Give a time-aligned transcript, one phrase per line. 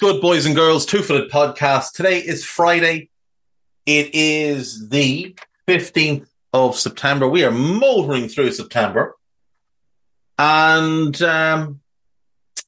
[0.00, 0.86] Good, boys and girls?
[0.86, 1.92] Two Footed Podcast.
[1.92, 3.10] Today is Friday.
[3.84, 5.36] It is the
[5.68, 7.28] 15th of September.
[7.28, 9.14] We are motoring through September.
[10.38, 11.80] And um,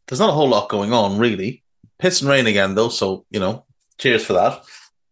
[0.06, 1.62] there's not a whole lot going on, really.
[1.98, 2.90] Piss and rain again, though.
[2.90, 3.64] So, you know,
[3.96, 4.62] cheers for that.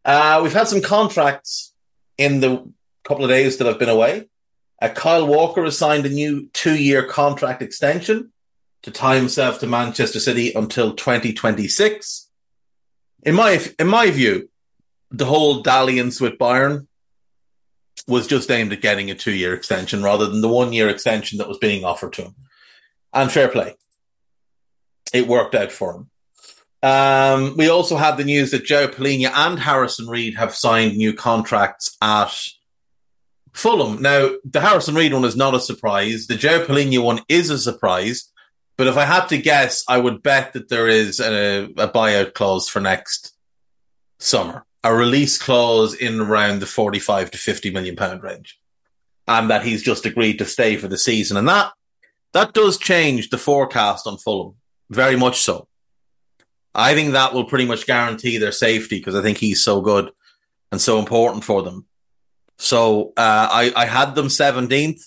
[0.05, 1.73] Uh, we've had some contracts
[2.19, 2.71] in the
[3.03, 4.29] couple of days that I've been away.
[4.83, 8.31] Uh, Kyle Walker has signed a new two year contract extension
[8.83, 12.29] to tie himself to Manchester City until 2026.
[13.23, 14.49] In my in my view,
[15.11, 16.87] the whole dalliance with Bayern
[18.07, 21.39] was just aimed at getting a two year extension rather than the one year extension
[21.39, 22.35] that was being offered to him.
[23.13, 23.75] And fair play.
[25.13, 26.11] It worked out for him.
[26.83, 31.13] Um, we also had the news that Joe Palhinha and Harrison Reed have signed new
[31.13, 32.33] contracts at
[33.53, 34.01] Fulham.
[34.01, 36.27] Now, the Harrison Reed one is not a surprise.
[36.27, 38.30] The Joe Palhinha one is a surprise
[38.81, 42.33] but if I had to guess, I would bet that there is a, a buyout
[42.33, 43.37] clause for next
[44.19, 48.59] summer, a release clause in around the 45 to 50 million pound range.
[49.29, 51.37] And that he's just agreed to stay for the season.
[51.37, 51.75] And that,
[52.33, 54.55] that does change the forecast on Fulham
[54.89, 55.69] very much so.
[56.75, 60.11] I think that will pretty much guarantee their safety because I think he's so good
[60.73, 61.85] and so important for them.
[62.57, 65.03] So uh, I, I had them 17th.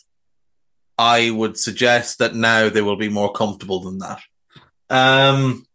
[0.98, 4.22] I would suggest that now they will be more comfortable than that.
[4.90, 5.66] Um,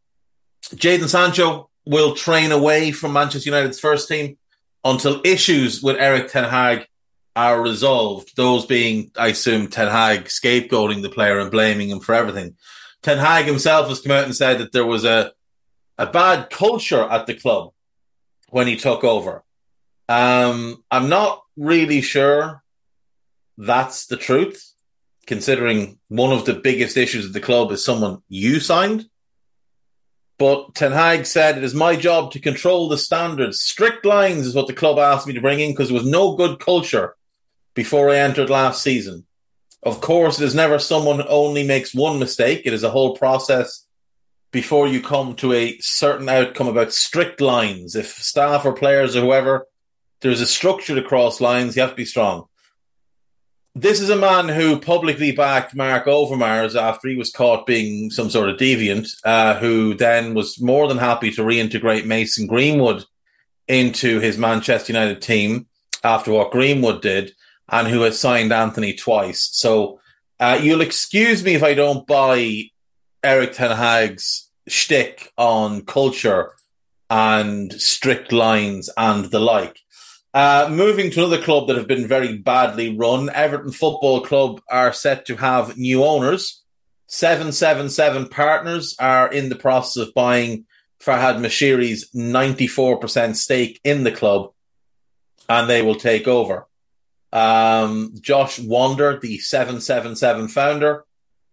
[0.74, 4.36] Jadon Sancho will train away from Manchester United's first team
[4.84, 6.86] until issues with Erik Ten Hag
[7.34, 8.36] are resolved.
[8.36, 12.56] Those being, I assume, Ten Hag scapegoating the player and blaming him for everything.
[13.02, 15.32] Ten Hag himself has come out and said that there was a
[15.98, 17.72] a bad culture at the club
[18.50, 19.42] when he took over.
[20.08, 22.62] Um, I'm not really sure
[23.58, 24.72] that's the truth,
[25.28, 29.04] considering one of the biggest issues of the club is someone you signed.
[30.38, 33.60] But Ten Hag said, It is my job to control the standards.
[33.60, 36.34] Strict lines is what the club asked me to bring in because there was no
[36.34, 37.14] good culture
[37.74, 39.26] before I entered last season.
[39.82, 42.62] Of course, it is never someone only makes one mistake.
[42.64, 43.86] It is a whole process
[44.50, 47.94] before you come to a certain outcome about strict lines.
[47.94, 49.66] If staff or players or whoever,
[50.22, 52.47] there's a structure to cross lines, you have to be strong.
[53.80, 58.28] This is a man who publicly backed Mark Overmars after he was caught being some
[58.28, 63.04] sort of deviant, uh, who then was more than happy to reintegrate Mason Greenwood
[63.68, 65.68] into his Manchester United team
[66.02, 67.30] after what Greenwood did,
[67.68, 69.48] and who has signed Antony twice.
[69.52, 70.00] So
[70.40, 72.64] uh, you'll excuse me if I don't buy
[73.22, 76.50] Erik Ten Hag's shtick on culture
[77.10, 79.78] and strict lines and the like.
[80.34, 84.92] Uh, moving to another club that have been very badly run, Everton Football Club are
[84.92, 86.62] set to have new owners.
[87.06, 90.66] 777 partners are in the process of buying
[91.00, 94.52] Farhad Moshiri's 94% stake in the club,
[95.48, 96.66] and they will take over.
[97.32, 101.04] Um, Josh Wander, the 777 founder,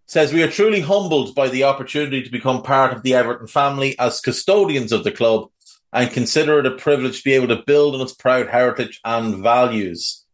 [0.08, 3.98] says, We are truly humbled by the opportunity to become part of the Everton family
[4.00, 5.50] as custodians of the club
[5.96, 9.42] and consider it a privilege to be able to build on its proud heritage and
[9.42, 10.26] values.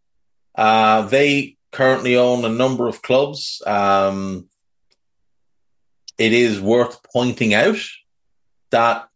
[0.56, 3.62] Uh, they currently own a number of clubs.
[3.68, 4.50] Um,
[6.18, 7.78] it is worth pointing out
[8.72, 9.08] that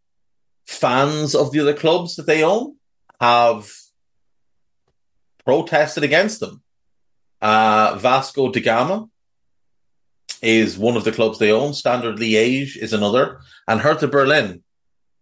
[0.67, 2.75] fans of the other clubs that they own
[3.19, 3.67] have
[5.45, 6.61] protested against them.
[7.41, 9.09] Uh, Vasco da Gama
[10.43, 11.73] is one of the clubs they own.
[11.73, 14.61] Standard Liège is another, and Hertha Berlin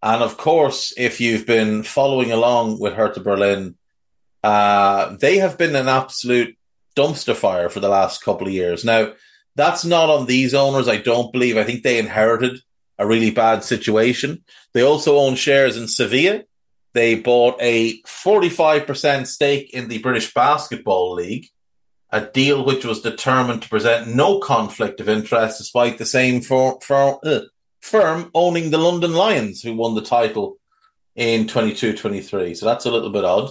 [0.04, 3.74] and of course, if you've been following along with Hertha Berlin,
[4.42, 6.58] uh, they have been an absolute
[6.94, 8.84] dumpster fire for the last couple of years.
[8.84, 9.14] Now,
[9.56, 11.56] that's not on these owners, I don't believe.
[11.56, 12.60] I think they inherited
[12.98, 14.44] a really bad situation.
[14.74, 16.42] They also own shares in Sevilla.
[16.92, 21.48] They bought a 45% stake in the British Basketball League,
[22.10, 26.78] a deal which was determined to present no conflict of interest despite the same for,
[26.82, 27.40] for, uh,
[27.84, 30.56] firm owning the London Lions, who won the title
[31.14, 32.54] in 22 23.
[32.54, 33.50] So that's a little bit odd.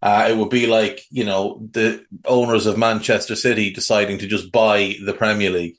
[0.00, 4.50] Uh, it would be like, you know, the owners of Manchester City deciding to just
[4.50, 5.76] buy the Premier League.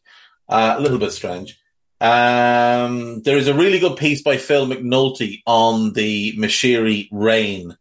[0.47, 1.59] Uh, a little bit strange.
[1.99, 7.75] Um, there is a really good piece by Phil McNulty on the Moshiri reign,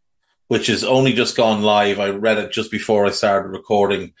[0.47, 1.99] which has only just gone live.
[1.99, 4.13] I read it just before I started recording.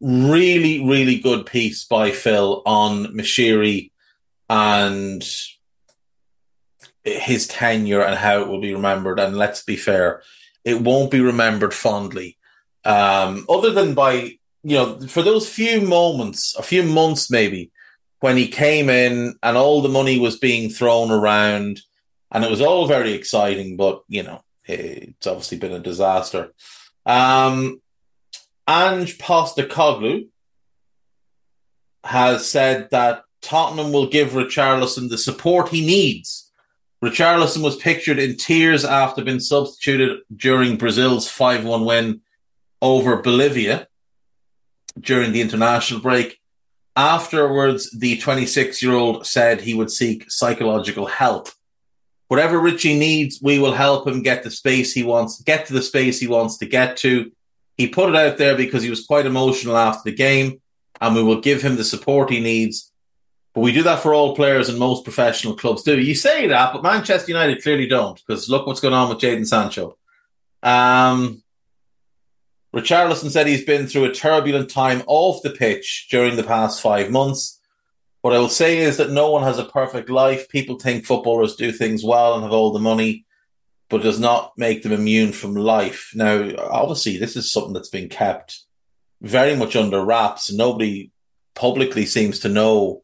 [0.00, 3.92] Really, really good piece by Phil on Moshiri
[4.50, 5.24] and
[7.04, 9.18] his tenure and how it will be remembered.
[9.18, 10.22] And let's be fair,
[10.64, 12.38] it won't be remembered fondly.
[12.84, 17.70] Um, other than by, you know, for those few moments, a few months maybe,
[18.20, 21.80] when he came in and all the money was being thrown around
[22.30, 26.52] and it was all very exciting, but, you know, it's obviously been a disaster.
[27.04, 27.82] Um,
[28.68, 30.28] Ange Postecoglou
[32.04, 36.50] has said that Tottenham will give Richarlison the support he needs.
[37.02, 42.20] Richarlison was pictured in tears after being substituted during Brazil's 5 1 win
[42.80, 43.88] over Bolivia
[44.98, 46.38] during the international break.
[46.94, 51.48] Afterwards, the 26 year old said he would seek psychological help.
[52.28, 55.82] Whatever Richie needs, we will help him get the space he wants, get to the
[55.82, 57.32] space he wants to get to.
[57.76, 60.60] He put it out there because he was quite emotional after the game,
[61.00, 62.91] and we will give him the support he needs
[63.54, 66.00] but we do that for all players and most professional clubs do.
[66.00, 69.46] You say that, but Manchester United clearly don't, because look what's going on with Jadon
[69.46, 69.98] Sancho.
[70.62, 71.42] Um,
[72.74, 77.10] Richarlison said he's been through a turbulent time off the pitch during the past five
[77.10, 77.60] months.
[78.22, 80.48] What I will say is that no one has a perfect life.
[80.48, 83.26] People think footballers do things well and have all the money,
[83.90, 86.12] but does not make them immune from life.
[86.14, 88.60] Now, obviously, this is something that's been kept
[89.20, 90.50] very much under wraps.
[90.50, 91.10] Nobody
[91.54, 93.02] publicly seems to know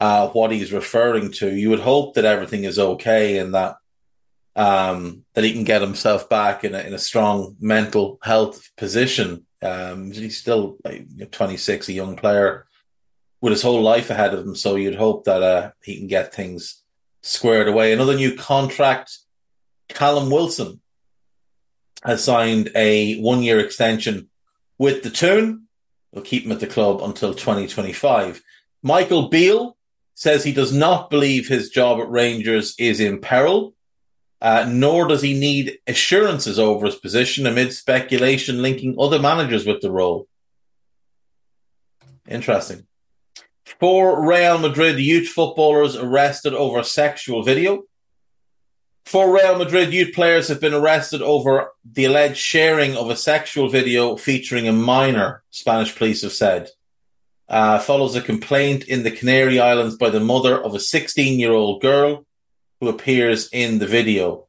[0.00, 1.54] uh, what he's referring to.
[1.54, 3.76] You would hope that everything is okay and that
[4.56, 9.46] um, that he can get himself back in a, in a strong mental health position.
[9.62, 12.66] Um, he's still like, 26, a young player
[13.40, 14.56] with his whole life ahead of him.
[14.56, 16.82] So you'd hope that uh, he can get things
[17.22, 17.92] squared away.
[17.92, 19.18] Another new contract.
[19.88, 20.80] Callum Wilson
[22.04, 24.28] has signed a one year extension
[24.76, 25.68] with the Toon.
[26.12, 28.42] We'll keep him at the club until 2025.
[28.82, 29.77] Michael Beale
[30.18, 33.74] says he does not believe his job at Rangers is in peril.
[34.40, 39.80] Uh, nor does he need assurances over his position amid speculation linking other managers with
[39.80, 40.26] the role.
[42.28, 42.88] Interesting.
[43.78, 47.84] Four Real Madrid youth footballers arrested over sexual video.
[49.06, 53.68] Four Real Madrid youth players have been arrested over the alleged sharing of a sexual
[53.68, 56.70] video featuring a minor, Spanish police have said.
[57.48, 61.52] Uh, follows a complaint in the Canary Islands by the mother of a 16 year
[61.52, 62.26] old girl
[62.80, 64.46] who appears in the video.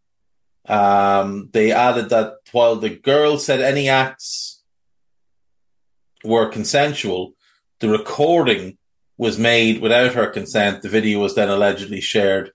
[0.68, 4.62] Um, they added that while the girl said any acts
[6.24, 7.34] were consensual,
[7.80, 8.78] the recording
[9.18, 10.82] was made without her consent.
[10.82, 12.52] The video was then allegedly shared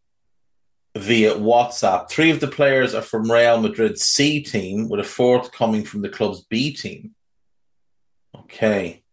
[0.97, 2.09] via WhatsApp.
[2.09, 6.03] Three of the players are from Real Madrid's C team, with a fourth coming from
[6.03, 7.15] the club's B team.
[8.35, 9.04] Okay.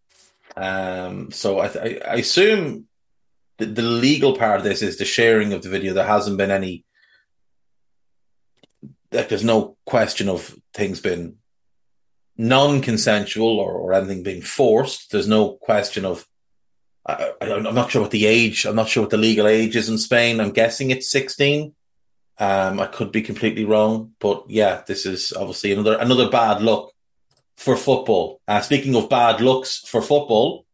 [0.56, 2.88] Um, so I, th- I assume
[3.58, 5.94] the, legal part of this is the sharing of the video.
[5.94, 6.84] There hasn't been any,
[9.12, 11.36] like, there's no question of things being
[12.38, 15.12] non consensual or, or anything being forced.
[15.12, 16.26] There's no question of
[17.06, 18.66] I, am not sure what the age.
[18.66, 20.40] I'm not sure what the legal age is in Spain.
[20.40, 21.74] I'm guessing it's 16.
[22.38, 26.92] Um, I could be completely wrong, but yeah, this is obviously another another bad look
[27.62, 28.42] for football.
[28.48, 30.66] Uh, speaking of bad looks for football,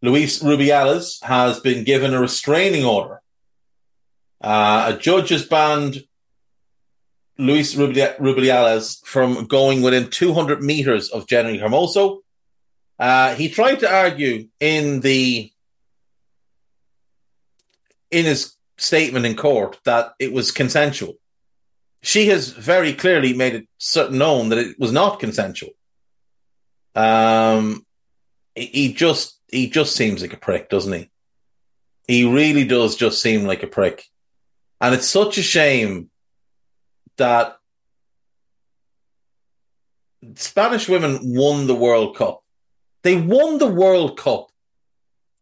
[0.00, 3.20] Luis Rubiales has been given a restraining order.
[4.40, 6.04] Uh, a judge has banned
[7.36, 12.20] Luis Rubiales from going within 200 meters of Jenni Hermoso
[12.98, 15.52] uh, he tried to argue in the
[18.10, 21.14] in his statement in court that it was consensual.
[22.02, 25.70] She has very clearly made it certain known that it was not consensual.
[26.94, 27.84] Um,
[28.54, 31.10] he just he just seems like a prick, doesn't he?
[32.06, 34.04] He really does just seem like a prick,
[34.80, 36.10] and it's such a shame
[37.16, 37.56] that
[40.34, 42.42] Spanish women won the World Cup
[43.02, 44.50] they won the World Cup,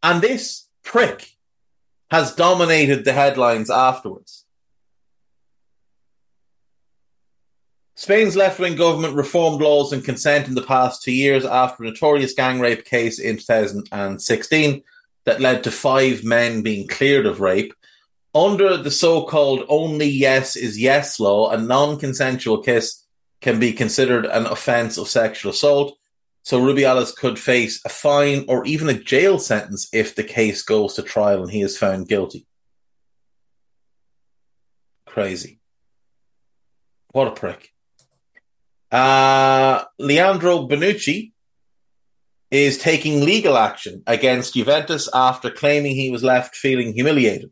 [0.03, 1.33] and this prick
[2.11, 4.46] has dominated the headlines afterwards.
[7.99, 11.87] Spain's left wing government reformed laws and consent in the past two years after a
[11.87, 14.83] notorious gang rape case in 2016
[15.25, 17.73] that led to five men being cleared of rape.
[18.35, 23.03] Under the so called only yes is yes law, a non consensual kiss
[23.41, 25.97] can be considered an offence of sexual assault.
[26.43, 30.95] So Rubiales could face a fine or even a jail sentence if the case goes
[30.95, 32.47] to trial and he is found guilty.
[35.07, 35.61] Crazy.
[37.13, 37.73] What a prick.
[38.91, 41.33] Uh, Leandro Bonucci
[42.51, 47.51] is taking legal action against Juventus after claiming he was left feeling humiliated.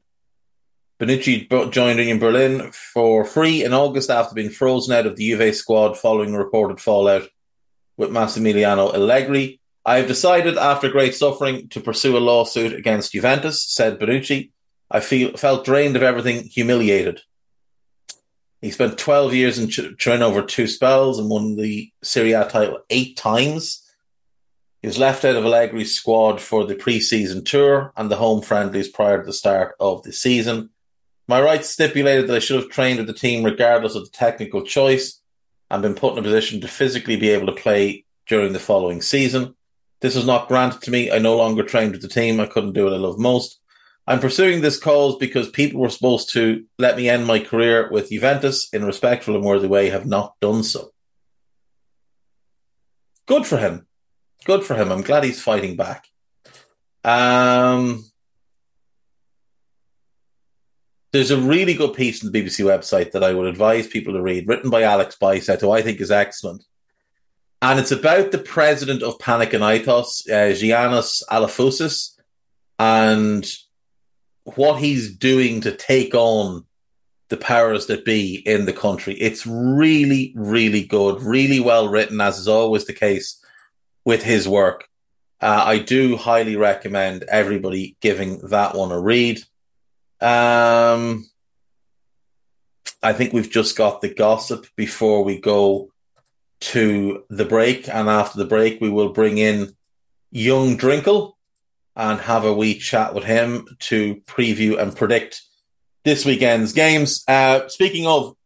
[1.01, 5.55] Bonucci joined Union Berlin for free in August after being frozen out of the Juve
[5.55, 7.29] squad following a reported fallout
[7.97, 9.61] with Massimiliano Allegri.
[9.85, 14.53] I have decided, after great suffering, to pursue a lawsuit against Juventus, said Bonucci.
[14.91, 17.21] I feel, felt drained of everything, humiliated.
[18.65, 22.79] He spent 12 years in Turin over two spells and won the Serie A title
[22.89, 23.87] eight times.
[24.81, 28.89] He was left out of Allegri's squad for the pre-season tour and the home friendlies
[28.89, 30.71] prior to the start of the season.
[31.29, 34.63] My rights stipulated that I should have trained with the team regardless of the technical
[34.63, 35.21] choice
[35.71, 39.03] and been put in a position to physically be able to play during the following
[39.03, 39.55] season.
[40.01, 41.11] This was not granted to me.
[41.11, 42.41] I no longer trained with the team.
[42.41, 43.61] I couldn't do what I love most.
[44.07, 48.11] I'm pursuing this cause because people were supposed to let me end my career with
[48.11, 50.93] Juventus in a respectful and worthy way, have not done so.
[53.27, 53.87] Good for him.
[54.45, 54.93] Good for him.
[54.93, 56.05] I'm glad he's fighting back.
[57.03, 58.05] Um,
[61.13, 64.21] there's a really good piece on the BBC website that I would advise people to
[64.23, 66.65] read, written by Alex Bysouth, who I think is excellent.
[67.63, 72.19] And it's about the president of Panathinaikos, uh, Giannis Alafouzos,
[72.79, 73.51] and
[74.45, 76.65] what he's doing to take on
[77.29, 79.15] the powers that be in the country.
[79.15, 83.43] It's really, really good, really well written, as is always the case
[84.05, 84.87] with his work.
[85.41, 89.41] Uh, I do highly recommend everybody giving that one a read.
[90.21, 91.27] Um,
[93.03, 95.91] I think we've just got the gossip before we go
[96.61, 97.89] to the break.
[97.89, 99.75] And after the break, we will bring in
[100.31, 101.35] young Drinkle
[101.97, 105.43] and have a wee chat with him to preview and predict
[106.05, 107.25] this weekend's games.
[107.27, 108.37] Uh, speaking of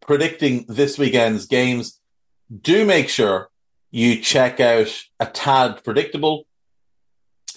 [0.00, 2.00] predicting this weekend's games,
[2.62, 3.48] do make sure
[3.90, 4.88] you check out
[5.20, 6.46] a tad predictable.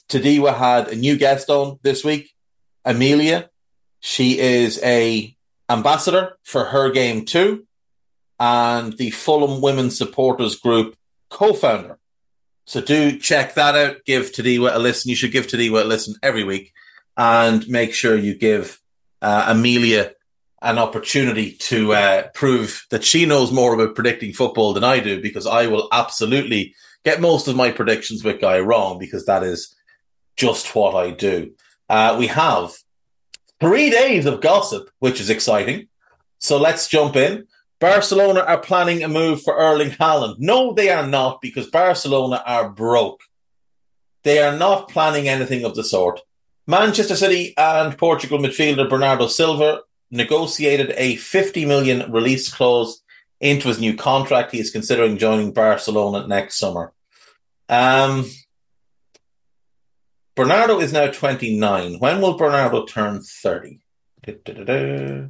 [0.07, 2.33] Tadiwa had a new guest on this week.
[2.85, 3.49] Amelia.
[3.99, 5.35] She is a
[5.69, 7.65] ambassador for her game too,
[8.39, 10.95] and the Fulham Women Supporters Group
[11.29, 11.97] co-founder.
[12.67, 14.03] So do check that out.
[14.05, 15.09] Give Tadiwa a listen.
[15.09, 16.73] You should give Tadiwa a listen every week,
[17.15, 18.79] and make sure you give
[19.21, 20.11] uh, Amelia
[20.61, 25.21] an opportunity to uh, prove that she knows more about predicting football than I do,
[25.21, 29.73] because I will absolutely get most of my predictions with Guy wrong, because that is
[30.35, 31.53] just what I do.
[31.89, 32.73] Uh, we have
[33.61, 35.87] three days of gossip, which is exciting.
[36.39, 37.47] So let's jump in.
[37.79, 40.35] Barcelona are planning a move for Erling Haaland.
[40.39, 43.21] No, they are not, because Barcelona are broke.
[44.23, 46.21] They are not planning anything of the sort.
[46.65, 49.81] Manchester City and Portugal midfielder Bernardo Silva
[50.11, 53.01] negotiated a 50 million release clause
[53.39, 54.51] into his new contract.
[54.51, 56.93] He is considering joining Barcelona next summer.
[57.69, 58.25] Um,
[60.35, 61.99] Bernardo is now 29.
[61.99, 63.79] When will Bernardo turn 30?
[64.23, 65.27] Da-da-da-da.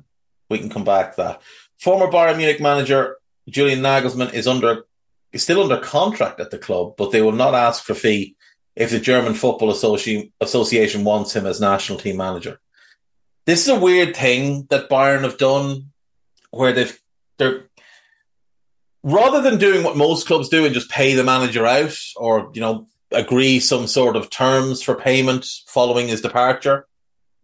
[0.50, 1.42] We can come back to that.
[1.80, 3.18] Former Bayern Munich manager
[3.50, 4.84] Julian Nagelsmann is under
[5.32, 8.36] is still under contract at the club, but they will not ask for fee
[8.76, 12.60] if the German Football Associ- Association wants him as national team manager.
[13.46, 15.92] This is a weird thing that Bayern have done
[16.52, 17.00] where they've
[17.38, 17.66] they're
[19.04, 22.62] rather than doing what most clubs do and just pay the manager out or you
[22.62, 26.88] know agree some sort of terms for payment following his departure.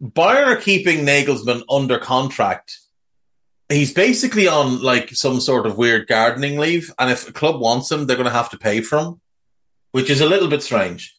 [0.02, 2.78] Bayern are keeping Nagelsmann under contract.
[3.74, 7.90] He's basically on like some sort of weird gardening leave, and if a club wants
[7.90, 9.20] him, they're going to have to pay for him,
[9.90, 11.14] which is a little bit strange.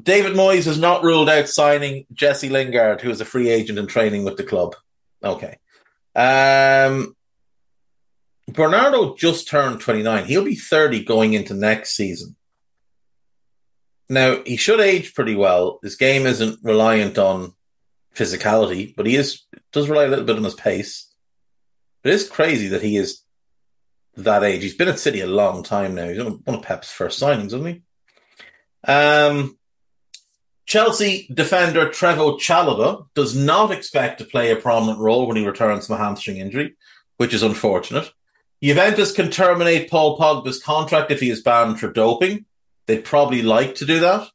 [0.00, 3.86] David Moyes has not ruled out signing Jesse Lingard, who is a free agent in
[3.86, 4.74] training with the club.
[5.22, 5.56] Okay.
[6.16, 7.14] Um,
[8.48, 10.24] Bernardo just turned 29.
[10.24, 12.34] He'll be 30 going into next season.
[14.08, 15.78] Now, he should age pretty well.
[15.82, 17.54] His game isn't reliant on
[18.14, 21.13] physicality, but he is does rely a little bit on his pace.
[22.04, 23.22] It is crazy that he is
[24.16, 24.62] that age.
[24.62, 26.08] He's been at City a long time now.
[26.08, 27.82] He's one of Pep's first signings, isn't he?
[28.86, 29.58] Um,
[30.66, 35.86] Chelsea defender Trevoh Chalobah does not expect to play a prominent role when he returns
[35.86, 36.76] from a hamstring injury,
[37.16, 38.10] which is unfortunate.
[38.62, 42.46] Juventus can terminate Paul Pogba's contract if he is banned for doping.
[42.86, 44.28] They'd probably like to do that.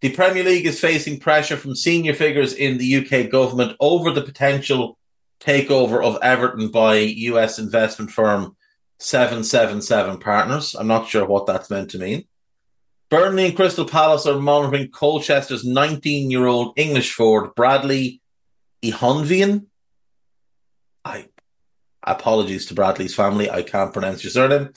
[0.00, 4.22] The Premier League is facing pressure from senior figures in the UK government over the
[4.22, 4.96] potential
[5.40, 8.56] takeover of Everton by US investment firm
[8.98, 10.76] 777 Partners.
[10.78, 12.24] I'm not sure what that's meant to mean.
[13.10, 18.20] Burnley and Crystal Palace are monitoring Colchester's 19 year old English forward, Bradley
[18.82, 19.66] Ihionvien.
[21.04, 21.26] I
[22.04, 23.50] apologies to Bradley's family.
[23.50, 24.74] I can't pronounce your surname.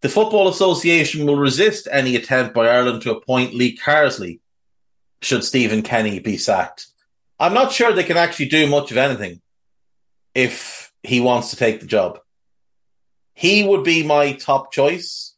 [0.00, 4.40] The Football Association will resist any attempt by Ireland to appoint Lee Carsley
[5.20, 6.86] should Stephen Kenny be sacked.
[7.38, 9.41] I'm not sure they can actually do much of anything
[10.34, 12.18] if he wants to take the job.
[13.34, 15.34] He would be my top choice,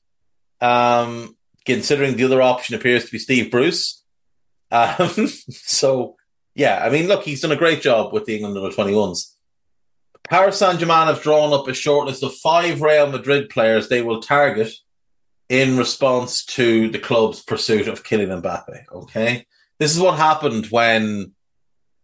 [0.60, 4.02] um, considering the other option appears to be Steve Bruce.
[4.70, 5.08] Um,
[5.50, 6.16] so,
[6.54, 9.34] yeah, I mean, look, he's done a great job with the England under 21s.
[10.28, 14.20] Paris Saint Germain have drawn up a shortlist of five Real Madrid players they will
[14.20, 14.72] target
[15.48, 18.84] in response to the club's pursuit of Kylian Mbappe.
[18.92, 19.46] Okay.
[19.78, 21.34] This is what happened when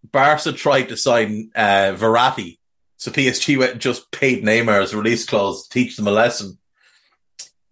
[0.04, 2.58] Barca tried to sign uh, Verratti.
[3.00, 6.58] So PSG went and just paid Neymar's release clause to teach them a lesson.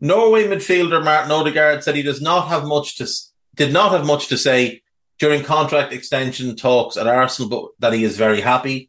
[0.01, 3.07] Norway midfielder Martin Odegaard said he does not have much to
[3.55, 4.81] did not have much to say
[5.19, 8.89] during contract extension talks at Arsenal, but that he is very happy.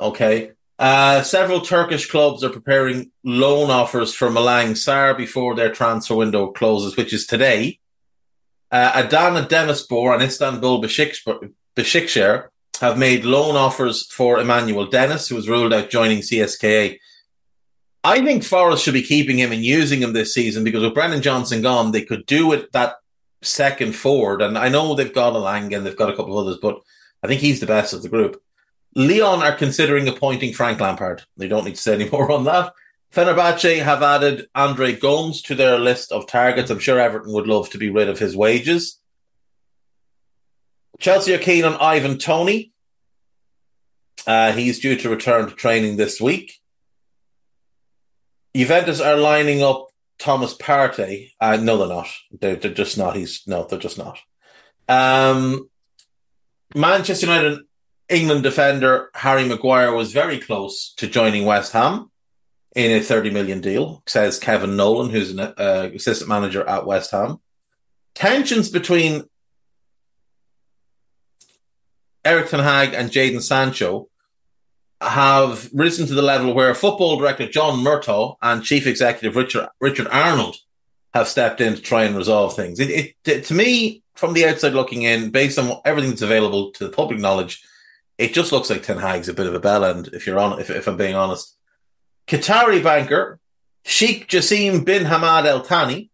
[0.00, 0.52] Okay.
[0.76, 6.48] Uh, several Turkish clubs are preparing loan offers for Malang Sarr before their transfer window
[6.48, 7.78] closes, which is today.
[8.72, 12.48] Uh, Adana Demirspor and Istanbul Besiktas
[12.80, 16.98] have made loan offers for Emmanuel Dennis, who was ruled out joining CSKA.
[18.04, 21.22] I think Forest should be keeping him and using him this season because with Brennan
[21.22, 22.96] Johnson gone, they could do it that
[23.42, 24.40] second forward.
[24.42, 26.80] And I know they've got Elanga and they've got a couple of others, but
[27.22, 28.40] I think he's the best of the group.
[28.94, 31.22] Lyon are considering appointing Frank Lampard.
[31.36, 32.72] They don't need to say any more on that.
[33.12, 36.70] Fenerbahce have added Andre Gomes to their list of targets.
[36.70, 39.00] I'm sure Everton would love to be rid of his wages.
[40.98, 42.72] Chelsea are keen on Ivan Toney.
[44.26, 46.60] Uh, he's due to return to training this week.
[48.54, 51.32] Juventus are lining up Thomas Partey.
[51.40, 52.08] Uh, no, they're not.
[52.32, 53.16] They're, they're, just not.
[53.16, 54.18] He's no, they're just not.
[54.88, 55.70] Um,
[56.74, 57.60] Manchester United
[58.08, 62.10] England defender Harry Maguire was very close to joining West Ham
[62.74, 67.10] in a 30 million deal, says Kevin Nolan, who's an uh, assistant manager at West
[67.12, 67.38] Ham.
[68.14, 69.24] Tensions between
[72.24, 74.08] Erik Ten Hag and Jadon Sancho
[75.00, 80.08] have risen to the level where football director John Murtough and chief executive Richard Richard
[80.08, 80.56] Arnold
[81.14, 82.80] have stepped in to try and resolve things.
[82.80, 86.84] It, it to me, from the outside looking in, based on everything that's available to
[86.84, 87.62] the public knowledge,
[88.18, 90.08] it just looks like Ten Hag's a bit of a bell end.
[90.12, 91.56] If you're on, if, if I'm being honest,
[92.26, 93.38] Qatari banker
[93.84, 96.10] Sheikh Jassim bin Hamad Al Thani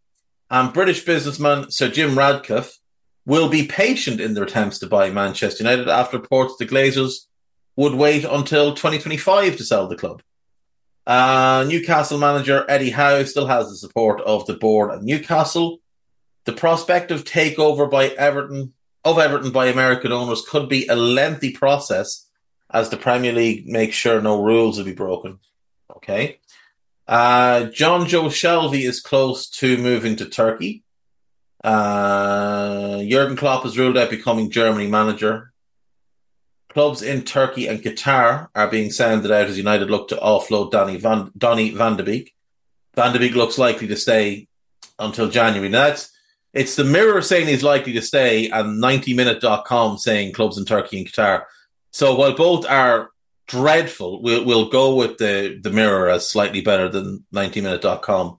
[0.51, 2.79] and British businessman Sir Jim Ratcliffe
[3.27, 7.27] will be patient in their attempts to buy Manchester United after reports the Glazers
[7.77, 10.23] would wait until 2025 to sell the club.
[11.07, 15.79] Uh, Newcastle manager Eddie Howe still has the support of the board at Newcastle.
[16.45, 18.73] The prospective takeover by Everton
[19.05, 22.27] of Everton by American owners could be a lengthy process
[22.71, 25.39] as the Premier League makes sure no rules will be broken.
[25.97, 26.41] Okay.
[27.07, 30.84] Uh, Jonjo Shelvey is close to moving to Turkey.
[31.65, 35.53] Uh, Jurgen Klopp has ruled out becoming Germany manager.
[36.69, 40.99] Clubs in Turkey and Qatar are being sounded out as United look to offload Donny
[40.99, 42.35] Van, Donny Van de Beek.
[42.95, 44.47] Van de Beek looks likely to stay
[44.99, 45.71] until January.
[45.71, 46.13] Now, that's,
[46.53, 51.07] it's the Mirror saying he's likely to stay and 90minute.com saying clubs in Turkey and
[51.07, 51.45] Qatar.
[51.93, 53.11] So while both are
[53.47, 58.39] dreadful, we'll, we'll go with the, the Mirror as slightly better than 90minute.com.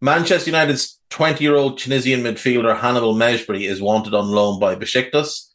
[0.00, 5.48] Manchester United's 20 year old Tunisian midfielder Hannibal Mejbri is wanted on loan by Besiktas.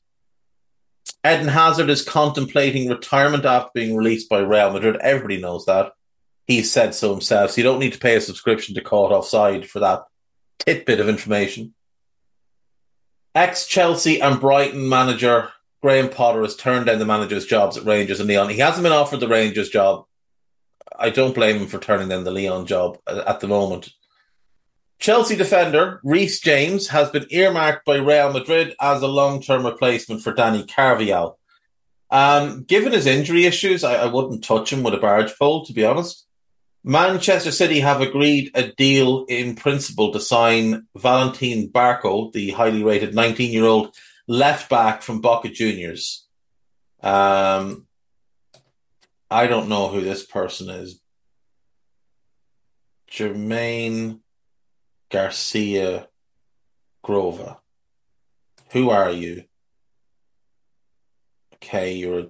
[1.25, 4.97] Eden Hazard is contemplating retirement after being released by Real Madrid.
[4.97, 5.93] Everybody knows that.
[6.45, 7.51] He said so himself.
[7.51, 10.03] So you don't need to pay a subscription to Caught Offside for that
[10.59, 11.73] tidbit of information.
[13.33, 15.49] Ex Chelsea and Brighton manager
[15.81, 18.49] Graham Potter has turned down the manager's jobs at Rangers and Lyon.
[18.49, 20.05] He hasn't been offered the Rangers job.
[20.97, 23.89] I don't blame him for turning down the Lyon job at the moment.
[24.99, 30.21] Chelsea defender Reece James has been earmarked by Real Madrid as a long term replacement
[30.21, 31.37] for Dani Carvajal.
[32.09, 35.73] Um, given his injury issues, I, I, wouldn't touch him with a barge pole, to
[35.73, 36.25] be honest.
[36.83, 43.15] Manchester City have agreed a deal in principle to sign Valentin Barco, the highly rated
[43.15, 43.95] 19 year old
[44.27, 46.27] left back from Boca Juniors.
[47.01, 47.87] Um,
[49.31, 51.01] I don't know who this person is.
[53.11, 54.19] Jermaine
[55.15, 56.09] Garcia
[57.01, 57.55] Grover.
[58.71, 59.45] Who are you?
[61.53, 62.27] Okay, you're a,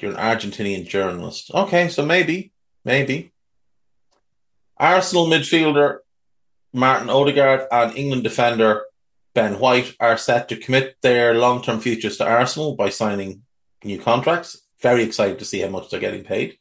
[0.00, 1.52] you're an Argentinian journalist.
[1.54, 2.50] Okay, so maybe,
[2.84, 3.30] maybe.
[4.76, 5.98] Arsenal midfielder
[6.72, 8.82] Martin Odegaard and England defender
[9.32, 13.42] Ben White are set to commit their long term futures to Arsenal by signing
[13.84, 14.60] new contracts.
[14.82, 16.58] Very excited to see how much they're getting paid.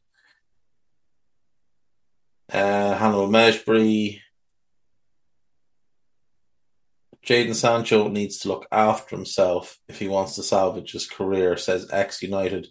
[2.54, 4.22] Uh, Hannibal Mejbri,
[7.26, 11.90] Jadon Sancho needs to look after himself if he wants to salvage his career, says
[11.92, 12.68] ex United.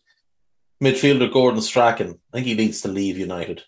[0.82, 3.64] Midfielder Gordon Strachan, I think he needs to leave United.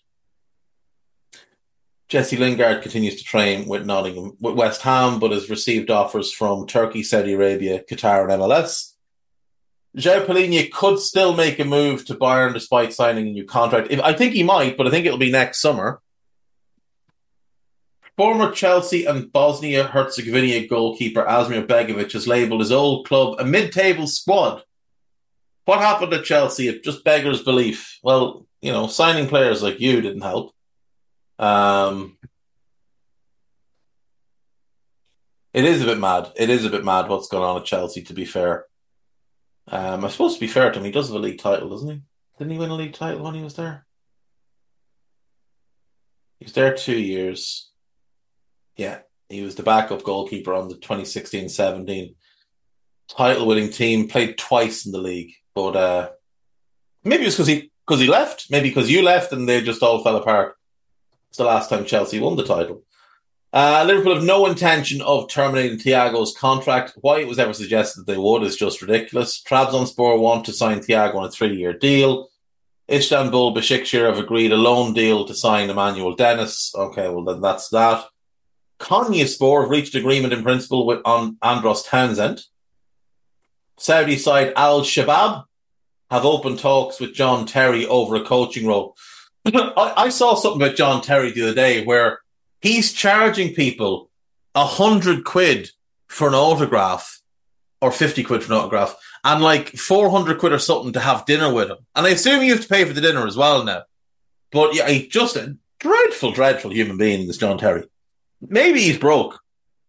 [2.09, 6.65] Jesse Lingard continues to train with Nottingham, with West Ham, but has received offers from
[6.65, 8.93] Turkey, Saudi Arabia, Qatar, and MLS.
[9.97, 13.87] João Palhinha could still make a move to Bayern despite signing a new contract.
[13.91, 16.01] If, I think he might, but I think it'll be next summer.
[18.17, 23.71] Former Chelsea and Bosnia Herzegovina goalkeeper Asmir Begovic has labelled his old club a mid
[23.71, 24.63] table squad.
[25.65, 26.67] What happened at Chelsea?
[26.67, 27.99] It just beggars belief.
[28.01, 30.51] Well, you know, signing players like you didn't help.
[31.37, 32.17] Um,
[35.53, 36.31] it is a bit mad.
[36.35, 38.65] It is a bit mad what's going on at Chelsea, to be fair.
[39.67, 40.85] Um, I'm supposed to be fair to him.
[40.85, 42.01] He does have a league title, doesn't he?
[42.39, 43.85] Didn't he win a league title when he was there?
[46.39, 47.69] He was there two years.
[48.77, 52.15] Yeah, he was the backup goalkeeper on the 2016-17
[53.09, 54.07] title-winning team.
[54.07, 56.09] Played twice in the league, but uh,
[57.03, 58.47] maybe it was because he because he left.
[58.49, 60.55] Maybe because you left and they just all fell apart.
[61.29, 62.83] It's the last time Chelsea won the title.
[63.53, 66.93] Uh, Liverpool have no intention of terminating Thiago's contract.
[67.01, 69.41] Why it was ever suggested that they would is just ridiculous.
[69.41, 72.29] Trabzonspor want to sign Thiago on a three-year deal.
[72.91, 76.73] Istanbul Besiktas have agreed a loan deal to sign Emmanuel Dennis.
[76.75, 78.05] Okay, well then that's that.
[78.79, 82.43] Konyaspor have reached agreement in principle with on Andros Townsend.
[83.77, 85.45] Saudi side Al Shabab
[86.09, 88.95] have opened talks with John Terry over a coaching role.
[89.45, 92.19] I, I, saw something about John Terry the other day where
[92.61, 94.09] he's charging people
[94.55, 95.69] a hundred quid
[96.07, 97.21] for an autograph
[97.81, 101.53] or 50 quid for an autograph and like 400 quid or something to have dinner
[101.53, 101.77] with him.
[101.95, 103.83] And I assume you have to pay for the dinner as well now.
[104.51, 107.83] But yeah, he's just a dreadful, dreadful human being, this John Terry.
[108.41, 109.39] Maybe he's broke.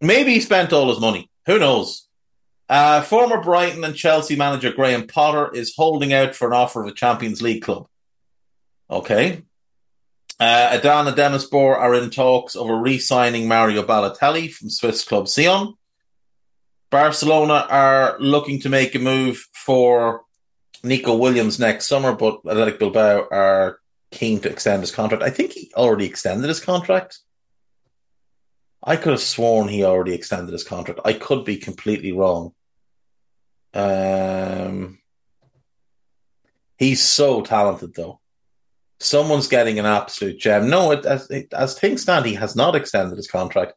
[0.01, 1.29] Maybe he spent all his money.
[1.45, 2.07] Who knows?
[2.69, 6.87] Uh, former Brighton and Chelsea manager Graham Potter is holding out for an offer of
[6.87, 7.87] a Champions League club.
[8.89, 9.43] Okay.
[10.39, 15.73] Uh, Adana Demirspor are in talks over re-signing Mario Balotelli from Swiss club Sion.
[16.91, 20.21] Barcelona are looking to make a move for
[20.83, 23.79] Nico Williams next summer, but Athletic Bilbao are
[24.11, 25.23] keen to extend his contract.
[25.23, 27.19] I think he already extended his contract.
[28.83, 31.01] I could have sworn he already extended his contract.
[31.03, 32.53] I could be completely wrong.
[33.73, 34.99] Um,
[36.77, 38.19] he's so talented, though.
[38.99, 40.69] Someone's getting an absolute gem.
[40.69, 43.73] No, it, as, it, as things stand, he has not extended his contract.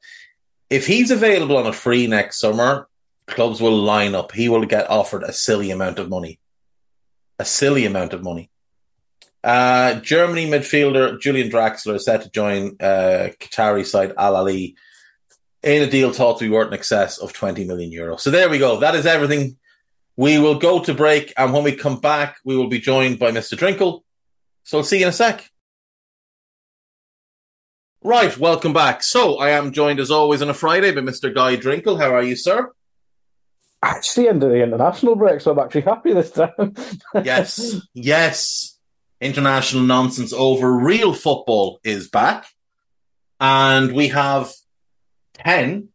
[0.71, 2.89] If he's available on a free next summer,
[3.27, 4.33] clubs will line up.
[4.33, 6.39] He will get offered a silly amount of money.
[7.39, 8.51] A silly amount of money.
[9.45, 14.75] Uh, Germany midfielder Julian Draxler is set to join uh, Qatari side Al Ahli
[15.63, 18.21] in a deal thought to be worth in excess of 20 million euros.
[18.21, 18.81] So there we go.
[18.81, 19.57] That is everything.
[20.17, 23.31] We will go to break, and when we come back, we will be joined by
[23.31, 23.57] Mr.
[23.57, 24.03] Drinkle.
[24.65, 25.49] So I'll see you in a sec.
[28.05, 29.03] Right, welcome back.
[29.03, 31.33] So I am joined as always on a Friday by Mr.
[31.33, 31.99] Guy Drinkle.
[31.99, 32.73] How are you, sir?
[33.85, 36.75] It's the end of the international break, so I'm actually happy this time.
[37.25, 38.79] yes, yes.
[39.21, 40.73] International nonsense over.
[40.73, 42.47] Real football is back.
[43.41, 44.53] And we have
[45.45, 45.89] 10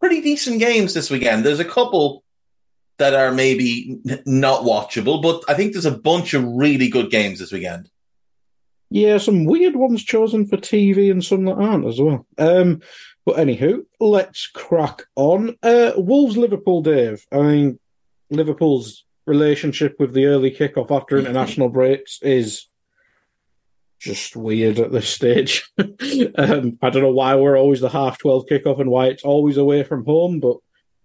[0.00, 1.44] pretty decent games this weekend.
[1.44, 2.24] There's a couple
[2.98, 7.38] that are maybe not watchable, but I think there's a bunch of really good games
[7.38, 7.88] this weekend.
[8.90, 12.26] Yeah, some weird ones chosen for TV and some that aren't as well.
[12.38, 12.82] Um,
[13.24, 15.56] but anywho, let's crack on.
[15.62, 17.24] Uh, Wolves Liverpool, Dave.
[17.30, 17.78] I mean,
[18.30, 22.66] Liverpool's relationship with the early kickoff after international breaks is
[24.00, 25.70] just weird at this stage.
[25.78, 29.56] um, I don't know why we're always the half 12 kickoff and why it's always
[29.56, 30.56] away from home, but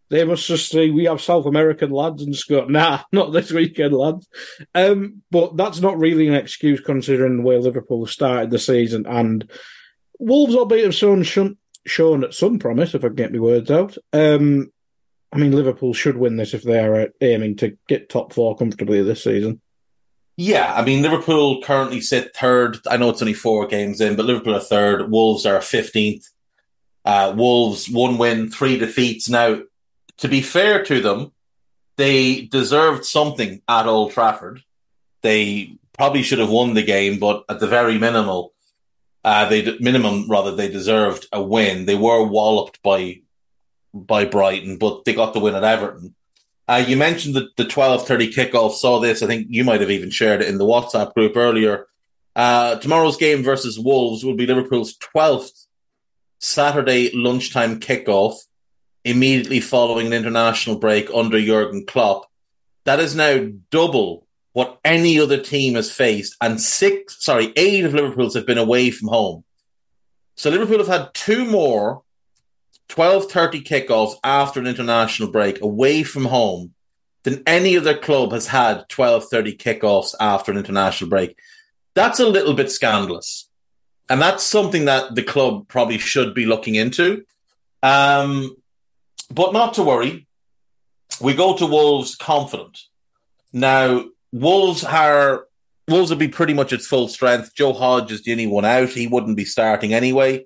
[0.10, 3.94] they must just say we have South American lads and go, nah, not this weekend,
[3.94, 4.28] lads.
[4.74, 9.06] Um, but that's not really an excuse considering the way Liverpool started the season.
[9.06, 9.50] And
[10.20, 11.24] Wolves, albeit have shown,
[11.86, 13.98] shown some promise, if I can get my words out.
[14.14, 14.72] Um,
[15.34, 19.04] I mean, Liverpool should win this if they are aiming to get top four comfortably
[19.04, 19.60] this season.
[20.38, 22.80] Yeah, I mean, Liverpool currently sit third.
[22.90, 25.10] I know it's only four games in, but Liverpool are third.
[25.10, 26.26] Wolves are 15th.
[27.06, 29.30] Uh, Wolves, one win, three defeats.
[29.30, 29.62] Now,
[30.18, 31.32] to be fair to them,
[31.98, 34.64] they deserved something at Old Trafford.
[35.22, 38.54] They probably should have won the game, but at the very minimal,
[39.24, 41.86] uh, they minimum rather they deserved a win.
[41.86, 43.22] They were walloped by
[43.94, 46.14] by Brighton, but they got the win at Everton.
[46.68, 49.22] Uh, you mentioned the, the 12.30 kickoff, saw this.
[49.22, 51.88] I think you might have even shared it in the WhatsApp group earlier.
[52.36, 55.66] Uh, tomorrow's game versus Wolves will be Liverpool's 12th
[56.40, 58.36] Saturday lunchtime kickoff
[59.04, 62.26] immediately following an international break under Jurgen Klopp.
[62.84, 67.94] That is now double what any other team has faced, and six, sorry, eight of
[67.94, 69.44] Liverpool's have been away from home.
[70.36, 72.04] So Liverpool have had two more
[72.90, 76.74] 12.30 kickoffs after an international break away from home
[77.24, 81.38] than any other club has had 12.30 kickoffs after an international break.
[81.96, 83.50] That's a little bit scandalous.
[84.10, 87.26] And that's something that the club probably should be looking into.
[87.82, 88.56] Um,
[89.32, 90.28] but not to worry.
[91.20, 92.80] We go to Wolves confident.
[93.52, 95.48] Now, Wolves are
[95.88, 97.56] Wolves will be pretty much at full strength.
[97.56, 98.90] Joe Hodge is the only one out.
[98.90, 100.46] He wouldn't be starting anyway.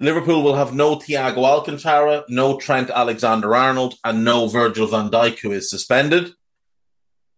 [0.00, 5.38] Liverpool will have no Thiago Alcantara, no Trent Alexander Arnold, and no Virgil van Dijk,
[5.40, 6.32] who is suspended.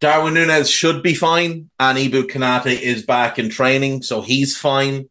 [0.00, 5.08] Darwin Nunez should be fine, and Ibou Konate is back in training, so he's fine.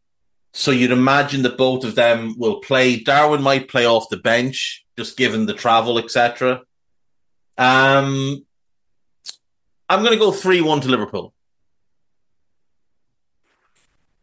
[0.53, 2.97] So you'd imagine that both of them will play.
[2.99, 6.61] Darwin might play off the bench, just given the travel, etc.
[7.57, 8.45] Um,
[9.89, 11.33] I'm going to go 3 1 to Liverpool.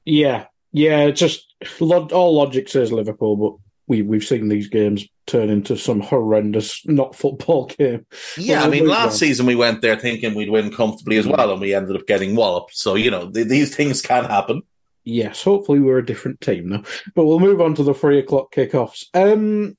[0.04, 1.47] Yeah, yeah, just
[1.80, 3.54] all logic says Liverpool, but
[3.88, 8.06] we we've seen these games turn into some horrendous not football game.
[8.36, 9.18] Yeah, I mean, last on.
[9.18, 12.36] season we went there thinking we'd win comfortably as well, and we ended up getting
[12.36, 12.76] walloped.
[12.76, 14.62] So you know th- these things can happen.
[15.04, 16.82] Yes, hopefully we're a different team now.
[17.14, 19.06] But we'll move on to the three o'clock kickoffs.
[19.14, 19.76] Um,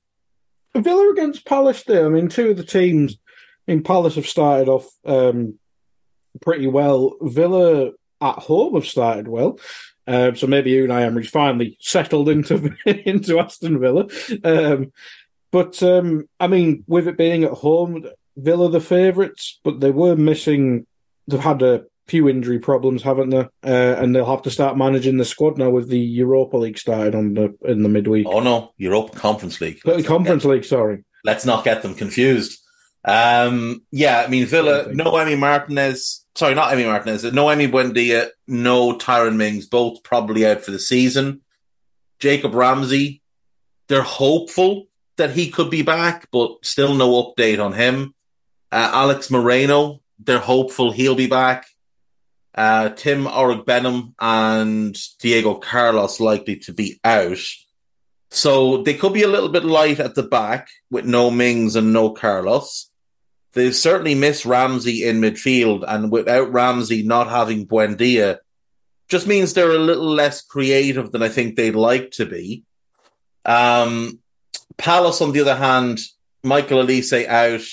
[0.76, 1.84] Villa against Palace.
[1.84, 3.16] There, I mean, two of the teams
[3.68, 5.58] in Palace have started off um,
[6.42, 7.14] pretty well.
[7.20, 9.58] Villa at home have started well.
[10.10, 12.74] Um, so maybe Unai Emery's finally settled into
[13.08, 14.08] into Aston Villa.
[14.42, 14.92] Um,
[15.52, 18.04] but um, I mean, with it being at home,
[18.36, 20.86] Villa the favourites, but they were missing.
[21.28, 23.48] They've had a few injury problems, haven't they?
[23.62, 27.14] Uh, and they'll have to start managing the squad now with the Europa League started
[27.14, 28.26] on the in the midweek.
[28.28, 29.80] Oh no, Europa Conference League.
[30.04, 31.04] Conference League, sorry.
[31.22, 32.60] Let's not get them confused.
[33.04, 37.22] Um, yeah, I mean Villa, no Emi Martinez, sorry, not Emi Martinez.
[37.34, 41.42] No Emi Buendia, no Tyrone Mings, both probably out for the season.
[42.18, 43.22] Jacob Ramsey,
[43.88, 44.86] they're hopeful
[45.18, 48.14] that he could be back, but still no update on him.
[48.72, 51.66] Uh, Alex Moreno, they're hopeful he'll be back.
[52.54, 57.38] Uh, Tim Iroegbunam and Diego Carlos likely to be out.
[58.30, 61.92] So they could be a little bit light at the back with no Mings and
[61.92, 62.89] no Carlos.
[63.52, 68.38] They certainly miss Ramsey in midfield, and without Ramsey not having Buendia,
[69.08, 72.62] just means they're a little less creative than I think they'd like to be.
[73.44, 74.20] Um,
[74.76, 76.00] Palace, on the other hand,
[76.44, 77.66] Michael Olise out,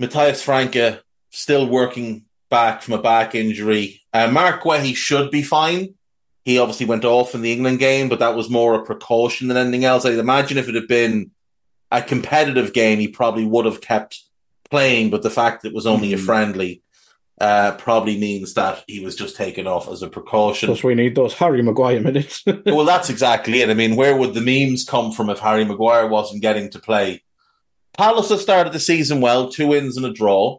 [0.00, 4.02] Matheus França still working back from a back injury.
[4.12, 5.94] Uh, Mark Guehi should be fine.
[6.44, 9.58] He obviously went off in the England game, but that was more a precaution than
[9.58, 10.06] anything else.
[10.06, 11.30] I'd imagine if it had been
[11.90, 14.22] a competitive game, he probably would have kept
[14.70, 16.22] playing, but the fact that it was only mm-hmm.
[16.22, 16.82] a friendly
[17.40, 20.66] uh, probably means that he was just taken off as a precaution.
[20.66, 22.42] Plus, we need those Harry Maguire minutes.
[22.66, 23.70] well, that's exactly it.
[23.70, 27.22] I mean, where would the memes come from if Harry Maguire wasn't getting to play?
[27.96, 30.58] Palace have started the season well, two wins and a draw.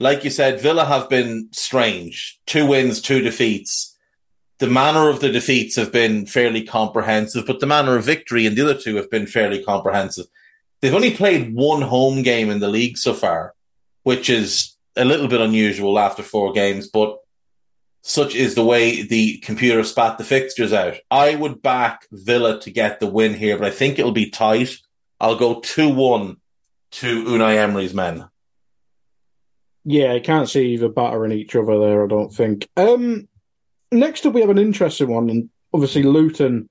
[0.00, 2.40] Like you said, Villa have been strange.
[2.46, 3.96] Two wins, two defeats.
[4.58, 8.54] The manner of the defeats have been fairly comprehensive, but the manner of victory in
[8.54, 10.26] the other two have been fairly comprehensive.
[10.82, 13.54] They've only played one home game in the league so far,
[14.02, 17.18] which is a little bit unusual after four games, but
[18.02, 20.96] such is the way the computer spat the fixtures out.
[21.08, 24.76] I would back Villa to get the win here, but I think it'll be tight.
[25.20, 26.36] I'll go 2 1
[26.90, 28.28] to Unai Emery's men.
[29.84, 32.68] Yeah, I can't see either battering each other there, I don't think.
[32.76, 33.28] Um,
[33.92, 36.68] next up, we have an interesting one, and obviously Luton.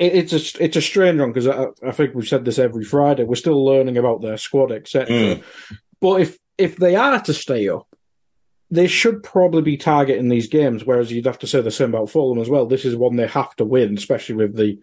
[0.00, 2.84] It, it's a it's a strange one because I, I, think we've said this every
[2.84, 3.22] Friday.
[3.22, 5.06] We're still learning about their squad, etc.
[5.14, 5.44] Mm.
[6.00, 7.86] But if if they are to stay up,
[8.70, 10.84] they should probably be targeting these games.
[10.84, 12.66] Whereas you'd have to say the same about Fulham as well.
[12.66, 14.80] This is one they have to win, especially with the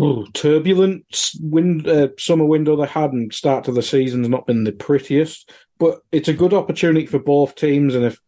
[0.00, 1.04] ooh, turbulent
[1.40, 5.52] wind, uh, summer window they had and start to the season's not been the prettiest.
[5.78, 8.20] But it's a good opportunity for both teams, and if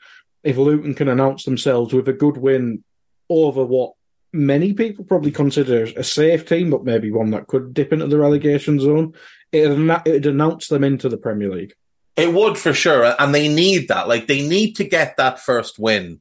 [0.45, 2.85] if Luton can announce themselves with a good win
[3.29, 3.95] over what
[4.33, 8.19] many people probably consider a safe team, but maybe one that could dip into the
[8.19, 9.15] relegation zone,
[9.53, 11.75] it'd, announce them into the Premier League.
[12.17, 14.09] It would for sure, and they need that.
[14.09, 16.21] Like they need to get that first win,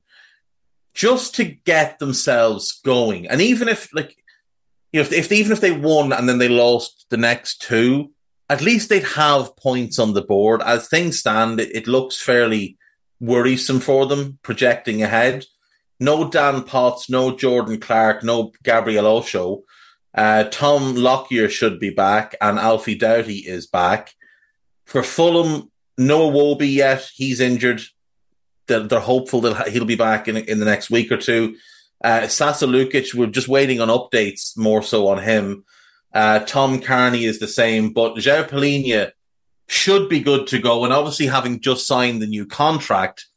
[0.93, 3.27] just to get themselves going.
[3.27, 4.15] And even if, like,
[4.93, 8.11] you know, if, if even if they won and then they lost the next two,
[8.49, 10.61] at least they'd have points on the board.
[10.63, 12.77] As things stand, it, it looks fairly
[13.19, 15.45] worrisome for them projecting ahead.
[15.99, 19.63] No Dan Potts, no Jordan Clark, no Gabriel Osho.
[20.13, 24.13] Uh, Tom Lockyer should be back, and Alfie Doughty is back.
[24.85, 27.09] For Fulham, no Iwobi yet.
[27.13, 27.81] He's injured.
[28.67, 31.55] They're, they're hopeful that he'll be back in, in the next week or two.
[32.03, 35.65] Uh, Sasa Lukic, we're just waiting on updates more so on him.
[36.13, 39.11] Uh, Tom Cairney is the same, but João Palhinha
[39.67, 40.83] should be good to go.
[40.83, 43.27] And obviously, having just signed the new contract,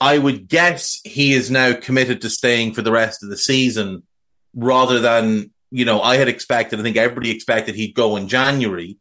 [0.00, 4.02] I would guess he is now committed to staying for the rest of the season
[4.54, 8.96] rather than, you know, I had expected, I think everybody expected he'd go in January.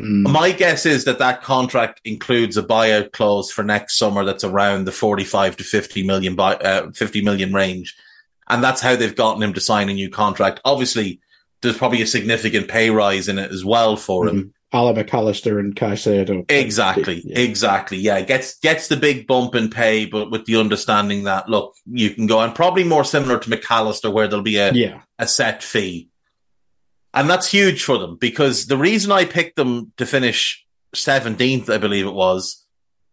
[0.00, 0.30] Mm.
[0.30, 4.84] My guess is that that contract includes a buyout clause for next summer that's around
[4.84, 7.96] the 45 to 50 million, buy, uh, 50 million range.
[8.48, 10.60] And that's how they've gotten him to sign a new contract.
[10.64, 11.20] Obviously,
[11.60, 14.36] there's probably a significant pay rise in it as well for him.
[14.36, 14.48] Mm-hmm.
[14.76, 16.44] Alan McAllister and Caicedo.
[16.50, 17.38] Exactly, yeah.
[17.38, 17.96] exactly.
[17.96, 22.10] Yeah, gets gets the big bump in pay, but with the understanding that look, you
[22.10, 25.00] can go and probably more similar to McAllister, where there'll be a yeah.
[25.18, 26.10] a set fee,
[27.14, 31.78] and that's huge for them because the reason I picked them to finish seventeenth, I
[31.78, 32.66] believe it was,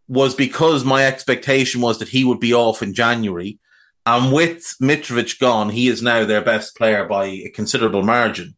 [0.10, 3.58] was because my expectation was that he would be off in January,
[4.06, 8.56] and with Mitrovic gone, he is now their best player by a considerable margin.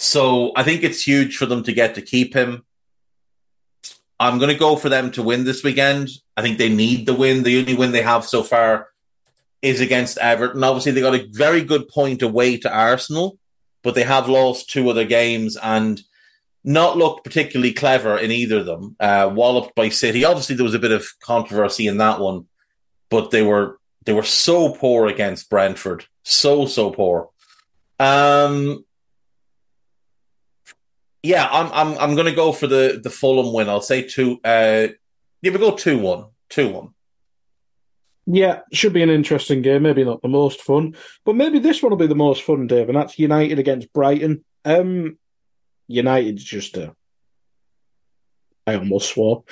[0.00, 2.64] So I think it's huge for them to get to keep him.
[4.20, 6.08] I'm going to go for them to win this weekend.
[6.36, 7.42] I think they need the win.
[7.42, 8.88] The only win they have so far
[9.60, 10.62] is against Everton.
[10.62, 13.38] Obviously, they got a very good point away to Arsenal,
[13.82, 16.00] but they have lost two other games and
[16.62, 18.94] not looked particularly clever in either of them.
[19.00, 20.24] Uh, walloped by City.
[20.24, 22.46] Obviously, there was a bit of controversy in that one,
[23.10, 27.30] but they were they were so poor against Brentford, so so poor.
[27.98, 28.84] Um,
[31.22, 33.68] yeah, I'm I'm I'm to go for the the Fulham win.
[33.68, 34.40] I'll say two.
[34.44, 34.88] Uh,
[35.42, 36.94] yeah, we go two one, two one.
[38.26, 39.82] Yeah, should be an interesting game.
[39.82, 40.94] Maybe not the most fun,
[41.24, 42.88] but maybe this one will be the most fun, Dave.
[42.88, 44.44] And that's United against Brighton.
[44.64, 45.18] Um,
[45.86, 46.94] United's just a.
[48.66, 49.44] I almost swore.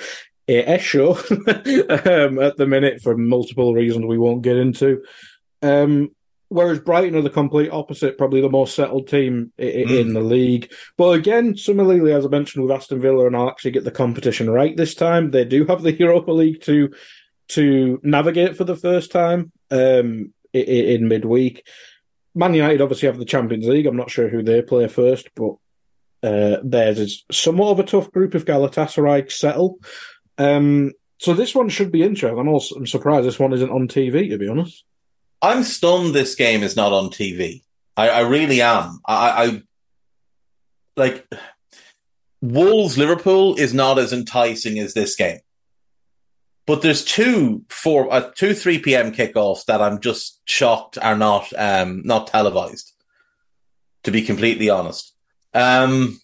[0.49, 5.03] AS show um, at the minute for multiple reasons we won't get into.
[5.61, 6.11] Um,
[6.49, 9.99] whereas Brighton are the complete opposite, probably the most settled team i- Mm.
[10.01, 10.71] in the league.
[10.97, 14.49] But again, similarly, as I mentioned with Aston Villa, and I'll actually get the competition
[14.49, 15.31] right this time.
[15.31, 16.89] They do have the Europa League to
[17.49, 21.65] to navigate for the first time um, i- i- in midweek.
[22.35, 23.85] Man United obviously have the Champions League.
[23.85, 25.55] I'm not sure who they play first, but
[26.23, 29.79] uh, theirs is somewhat of a tough group if Galatasaray settle.
[30.37, 32.37] Um, so this one should be interesting.
[32.39, 34.83] I'm also I'm surprised this one isn't on TV, to be honest.
[35.41, 37.63] I'm stunned this game is not on TV.
[37.95, 38.99] I, I really am.
[39.05, 39.61] I, I
[40.95, 41.27] like
[42.41, 45.39] Wolves Liverpool is not as enticing as this game.
[46.65, 49.13] But there's two four uh, two three p.m.
[49.13, 52.93] kickoffs that I'm just shocked are not um not televised.
[54.03, 55.13] To be completely honest,
[55.53, 56.19] um,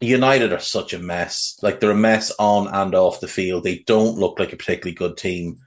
[0.00, 1.58] United are such a mess.
[1.62, 3.64] Like they're a mess on and off the field.
[3.64, 5.58] They don't look like a particularly good team.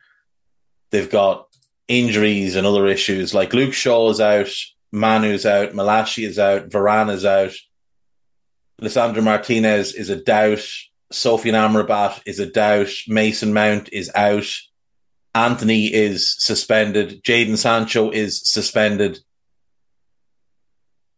[0.90, 1.48] They've got
[1.92, 3.34] injuries and other issues.
[3.34, 4.50] Like Luke Shaw is out,
[4.94, 7.54] Mainoo's out, Malacia is out, Varane is out,
[8.82, 10.66] Lisandro Martinez is a doubt,
[11.12, 14.48] Sofyan Amrabat is a doubt, Mason Mount is out,
[15.36, 19.20] Antony is suspended, Jadon Sancho is suspended,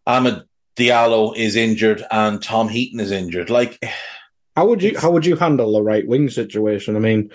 [0.08, 0.46] Amad
[0.76, 3.52] Diallo is injured, and Tom Heaton is injured.
[3.52, 3.80] Like,
[4.56, 6.96] How would you how would you handle the right wing situation?
[6.96, 7.30] I mean,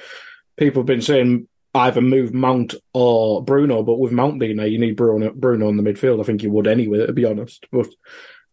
[0.57, 4.79] people have been saying either move Mount or Bruno, but with Mount being there, you
[4.79, 6.21] need Bruno Bruno in the midfield.
[6.21, 7.67] I think you would anyway, to be honest.
[7.71, 7.89] But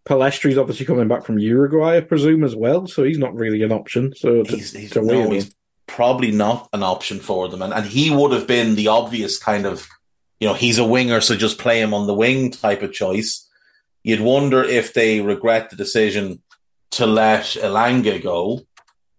[0.07, 3.71] Pellistri's obviously coming back from Uruguay, I presume, as well, so he's not really an
[3.71, 4.13] option.
[4.15, 5.55] So to, he's, he's, to no, he's
[5.87, 7.61] probably not an option for them.
[7.61, 9.87] And, and he would have been the obvious kind of,
[10.39, 13.49] you know, he's a winger, so just play him on the wing type of choice.
[14.03, 16.43] You'd wonder if they regret the decision
[16.91, 18.61] to let Elanga go.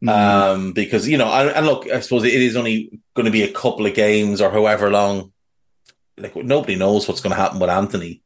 [0.04, 0.08] Mm.
[0.10, 3.42] Um, because, you know, and, and look, I suppose it is only going to be
[3.42, 5.32] a couple of games or however long.
[6.18, 8.22] Like nobody knows what's going to happen with Antony.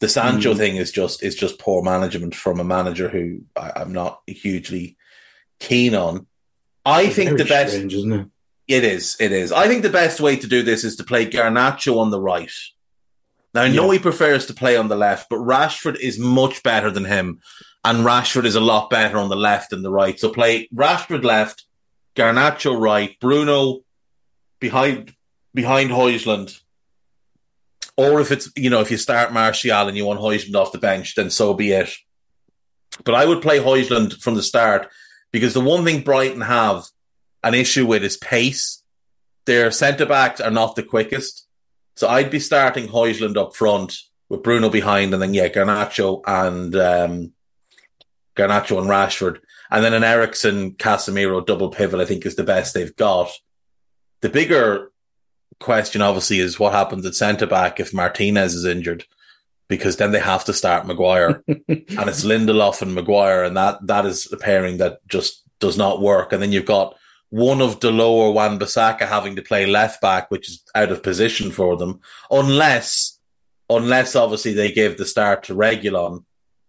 [0.00, 0.56] The Sancho Mm.
[0.56, 4.96] thing is just is just poor management from a manager who I, I'm not hugely
[5.60, 6.26] keen on.
[6.84, 8.26] I think the best strange, isn't it?
[8.68, 9.16] it is.
[9.20, 9.52] It is.
[9.52, 12.50] I think the best way to do this is to play Garnacho on the right.
[13.54, 13.92] Now, I know Yeah.
[13.92, 17.40] he prefers to play on the left, but Rashford is much better than him.
[17.84, 20.18] And Rashford is a lot better on the left than the right.
[20.18, 21.64] So play Rashford left,
[22.14, 23.80] Garnacho right, Bruno
[24.60, 25.14] behind
[25.54, 26.58] behind Højlund.
[27.96, 30.78] Or if it's, you know, if you start Martial and you want Højlund off the
[30.78, 31.90] bench, then so be it.
[33.04, 34.88] But I would play Højlund from the start
[35.30, 36.84] because the one thing Brighton have
[37.42, 38.82] an issue with is pace.
[39.44, 41.46] Their centre backs are not the quickest.
[41.96, 43.94] So I'd be starting Højlund up front
[44.28, 47.32] with Bruno behind and then, yeah, Garnacho and, um,
[48.36, 49.40] Garnacho and Rashford.
[49.70, 53.30] And then an Eriksen Casemiro double pivot, I think is the best they've got.
[54.20, 54.92] The bigger
[55.58, 59.04] question, obviously, is what happens at centre back if Martinez is injured,
[59.68, 64.04] because then they have to start Maguire, and it's Lindelof and Maguire, and that that
[64.04, 66.32] is a pairing that just does not work.
[66.32, 66.96] And then you've got
[67.30, 71.02] one of Dalot or Wan Bissaka having to play left back, which is out of
[71.02, 73.18] position for them, unless
[73.70, 76.24] unless obviously they give the start to Reguilón.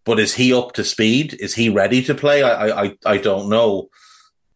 [0.06, 1.36] But is he up to speed?
[1.40, 2.44] Is he ready to play?
[2.44, 3.90] I I I don't know.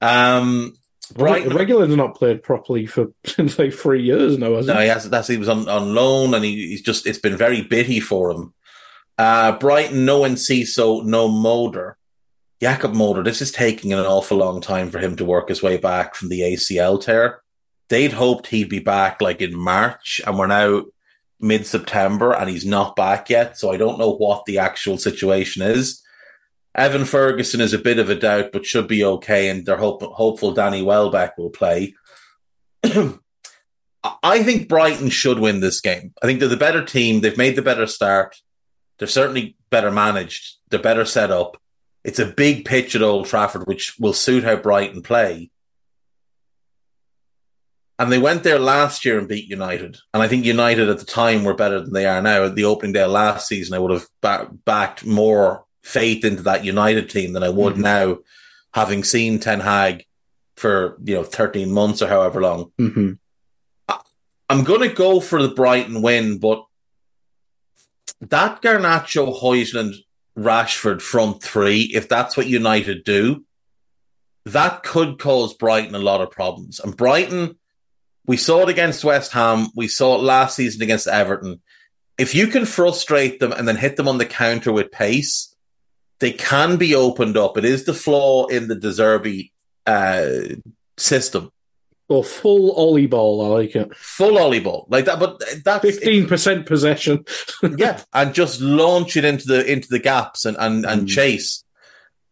[0.02, 0.74] Um,
[1.16, 4.82] Brighton Reguilón's not played properly for since like three years now, No, he?
[4.84, 5.10] he has.
[5.10, 7.08] That's he was on, on loan, and he, he's just.
[7.08, 8.54] It's been very bitty for him.
[9.18, 11.98] Uh, Brighton, no Enciso, no Moder.
[12.62, 13.24] Jakub Moder.
[13.24, 16.30] This is taking an awful long time for him to work his way back from
[16.30, 17.42] the ACL tear.
[17.90, 20.84] They'd hoped he'd be back like in March, and we're now
[21.40, 23.58] mid September, and he's not back yet.
[23.58, 26.02] So I don't know what the actual situation is.
[26.76, 30.02] Evan Ferguson is a bit of a doubt, but should be okay, and they're hope,
[30.04, 31.96] hopeful Danny Welbeck will play.
[34.24, 36.14] I think Brighton should win this game.
[36.22, 37.22] I think they're the better team.
[37.22, 38.38] They've made the better start.
[39.00, 40.58] They're certainly better managed.
[40.70, 41.58] They're better set up.
[42.04, 45.50] It's a big pitch at Old Trafford, which will suit how Brighton play.
[48.00, 49.98] And they went there last year and beat United.
[50.14, 52.44] And I think United at the time were better than they are now.
[52.44, 56.44] At the opening day of last season, I would have ba- backed more faith into
[56.44, 57.78] that United team than I would Mhm.
[57.80, 58.18] now,
[58.74, 60.04] having seen Ten Hag
[60.56, 62.72] for you know thirteen months or however long.
[62.78, 63.12] hmm
[64.50, 66.64] I'm going to go for the Brighton win, but
[68.22, 69.96] that Garnacho, Højlund,
[70.38, 73.44] Rashford front three, if that's what United do,
[74.46, 76.80] that could cause Brighton a lot of problems.
[76.80, 77.58] And Brighton,
[78.28, 81.62] we saw it against West Ham, we saw it last season against Everton.
[82.18, 85.56] If you can frustrate them and then hit them on the counter with pace,
[86.20, 87.58] they can be opened up.
[87.58, 89.52] It is the flaw in the De Zerbi
[89.86, 90.56] uh,
[90.98, 91.52] system.
[92.10, 93.96] Or full ollie ball, I like it.
[93.96, 94.88] Full ollie ball.
[94.90, 97.26] Like that, but that's Fifteen percent possession.
[97.78, 101.08] yeah, and just launch it into the into the gaps and and, and Mm.
[101.10, 101.64] chase.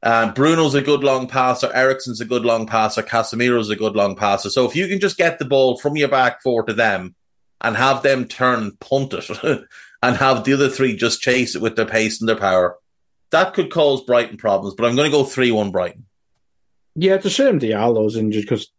[0.03, 1.71] Uh, Bruno's a good long passer.
[1.73, 3.01] Eriksen's a good long passer.
[3.01, 4.49] Casemiro's a good long passer.
[4.49, 7.15] So if you can just get the ball from your back four to them
[7.61, 9.29] and have them turn punt it
[10.03, 12.77] and have the other three just chase it with their pace and their power,
[13.31, 14.75] that could cause Brighton problems.
[14.75, 16.05] But I'm going to go 3 1 Brighton.
[16.95, 18.71] Yeah, it's a shame Diallo's injured because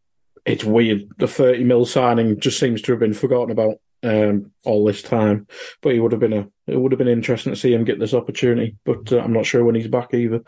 [0.44, 1.08] it's weird.
[1.18, 5.46] The 30 mil signing just seems to have been forgotten about um, all this time.
[5.82, 7.98] But he would have been a it would have been interesting to see him get
[7.98, 8.76] this opportunity.
[8.84, 10.42] But uh, I'm not sure when he's back either.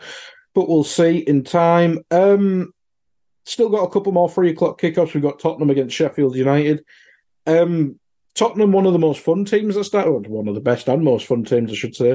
[0.55, 1.99] But we'll see in time.
[2.11, 2.73] Um,
[3.45, 5.13] still got a couple more three o'clock kickoffs.
[5.13, 6.83] We've got Tottenham against Sheffield United.
[7.45, 7.99] Um,
[8.35, 11.27] Tottenham, one of the most fun teams that started, one of the best and most
[11.27, 12.11] fun teams, I should say,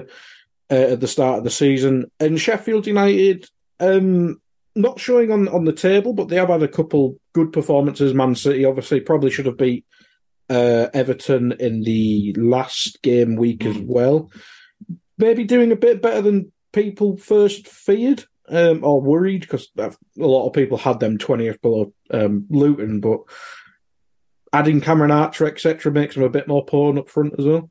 [0.70, 2.10] uh, at the start of the season.
[2.18, 3.46] And Sheffield United,
[3.80, 4.40] um,
[4.74, 8.14] not showing on, on the table, but they have had a couple good performances.
[8.14, 9.84] Man City obviously probably should have beat
[10.48, 14.30] uh, Everton in the last game week as well.
[15.18, 20.46] Maybe doing a bit better than people first feared um, or worried because a lot
[20.46, 23.20] of people had them 20th below um, Luton, but
[24.52, 27.70] adding Cameron Archer, etc., makes them a bit more pawn up front as well.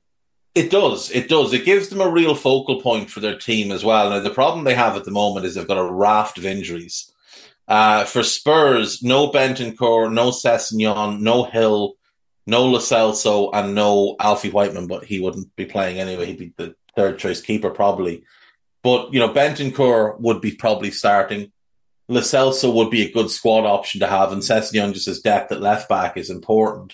[0.56, 1.10] It does.
[1.12, 1.54] It does.
[1.54, 4.10] It gives them a real focal point for their team as well.
[4.10, 7.12] Now, the problem they have at the moment is they've got a raft of injuries.
[7.68, 11.95] Uh, for Spurs, no Bentancur, no Sessegnon, no Hill,
[12.45, 16.26] no Lo Celso, and no Alfie Whiteman, but he wouldn't be playing anyway.
[16.26, 18.24] He'd be the third choice keeper probably.
[18.84, 21.51] But, you know, Bentancur would be probably starting.
[22.09, 25.51] Lo Celso would be a good squad option to have, and Sessegnon just as depth
[25.51, 26.93] at left back is important.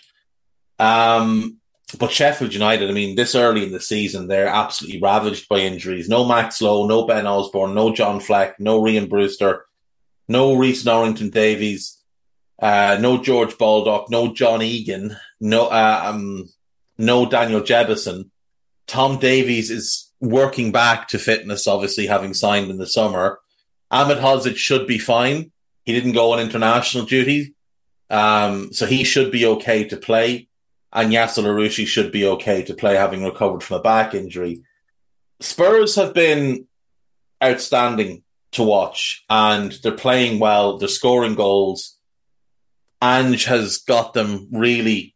[0.78, 1.58] Um,
[1.98, 6.08] but Sheffield United, I mean, this early in the season, they're absolutely ravaged by injuries.
[6.08, 9.66] No Max Lowe, no Ben Osborne, no John Fleck, no Rian Brewster,
[10.28, 11.98] no Rhys Norrington Davies,
[12.62, 16.50] uh, no George Baldock, no John Egan, no uh, um,
[17.00, 18.30] no Daniel Jebbison.
[18.86, 23.40] Tom Davies is working back to fitness, obviously having signed in the summer.
[23.92, 25.52] Ahmed Hodzic should be fine.
[25.86, 27.56] He didn't go on international duty,
[28.10, 30.50] um, so he should be okay to play
[30.92, 34.64] and Yasser Larouci should be okay to play, having recovered from a back injury.
[35.40, 36.68] Spurs have been
[37.44, 40.78] outstanding to watch, and they're playing well.
[40.78, 41.98] They're scoring goals.
[43.02, 45.16] Ange has got them really,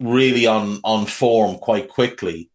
[0.00, 2.50] really on on form quite quickly.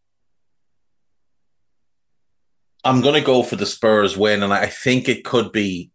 [2.84, 5.92] I'm going to go for the Spurs win, and I think it could be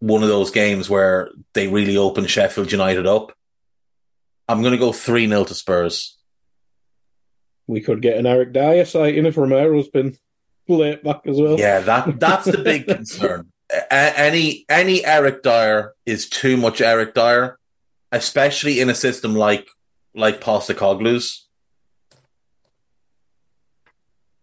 [0.00, 3.32] one of those games where they really open Sheffield United up.
[4.48, 6.16] I'm going to go 3 0 to Spurs.
[7.66, 10.16] We could get an Eric Dier sighting if Romero's been
[10.68, 11.58] late back as well.
[11.58, 13.52] Yeah, that that's the big concern.
[13.70, 17.58] A- any any Eric Dier is too much Eric Dier,
[18.12, 19.68] especially in a system like
[20.14, 21.47] like Postecoglou's.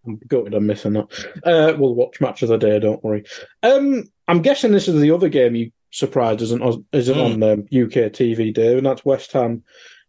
[0.06, 1.08] I'm gutted I'm missing that.
[1.44, 3.24] Uh, we'll watch match of the day, don't worry.
[3.64, 7.26] Um, I'm guessing this is the other game you surprised isn't isn't Mm.
[7.26, 9.64] on um, UK TV, Dave, and that's West Ham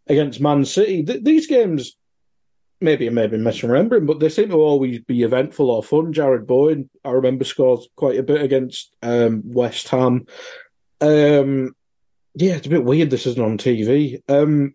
[0.09, 1.03] against Man City.
[1.05, 1.97] Th- these games,
[2.81, 6.13] maybe I may be misremembering, but they seem to always be eventful or fun.
[6.13, 10.27] Jared Boyd, I remember, scores quite a bit against um, West Ham.
[11.01, 11.75] Um,
[12.35, 14.23] yeah, it's a bit weird this isn't on TV.
[14.29, 14.75] Um,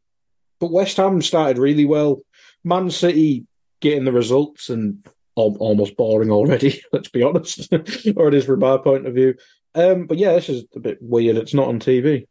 [0.59, 2.21] but West Ham started really well.
[2.63, 3.45] Man City
[3.81, 5.05] getting the results and
[5.37, 7.71] al- almost boring already, let's be honest,
[8.15, 9.35] or it is from my point of view.
[9.75, 11.37] Um, but yeah, this is a bit weird.
[11.37, 12.27] It's not on TV.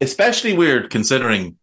[0.00, 1.58] Especially weird considering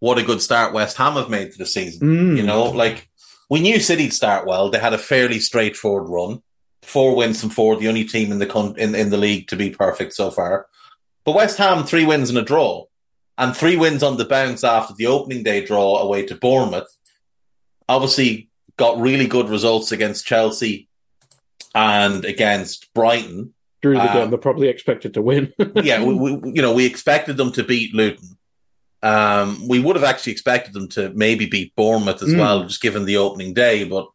[0.00, 2.08] what a good start West Ham have made to the season.
[2.08, 2.36] Mm.
[2.36, 3.08] You know, like
[3.50, 4.70] we knew City'd start well.
[4.70, 6.42] They had a fairly straightforward run,
[6.82, 9.56] four wins and four, the only team in the con- in in the league to
[9.56, 10.66] be perfect so far.
[11.24, 12.84] But West Ham three wins and a draw,
[13.36, 16.88] and three wins on the bounce after the opening day draw away to Bournemouth.
[17.88, 20.88] Obviously, got really good results against Chelsea
[21.74, 23.52] and against Brighton.
[23.82, 25.52] Drew the game they're probably expected to win.
[25.74, 28.38] yeah, we, we, you know, we expected them to beat Luton.
[29.02, 32.38] Um, we would have actually expected them to maybe beat Bournemouth as Mm.
[32.38, 34.08] well, just given the opening day, but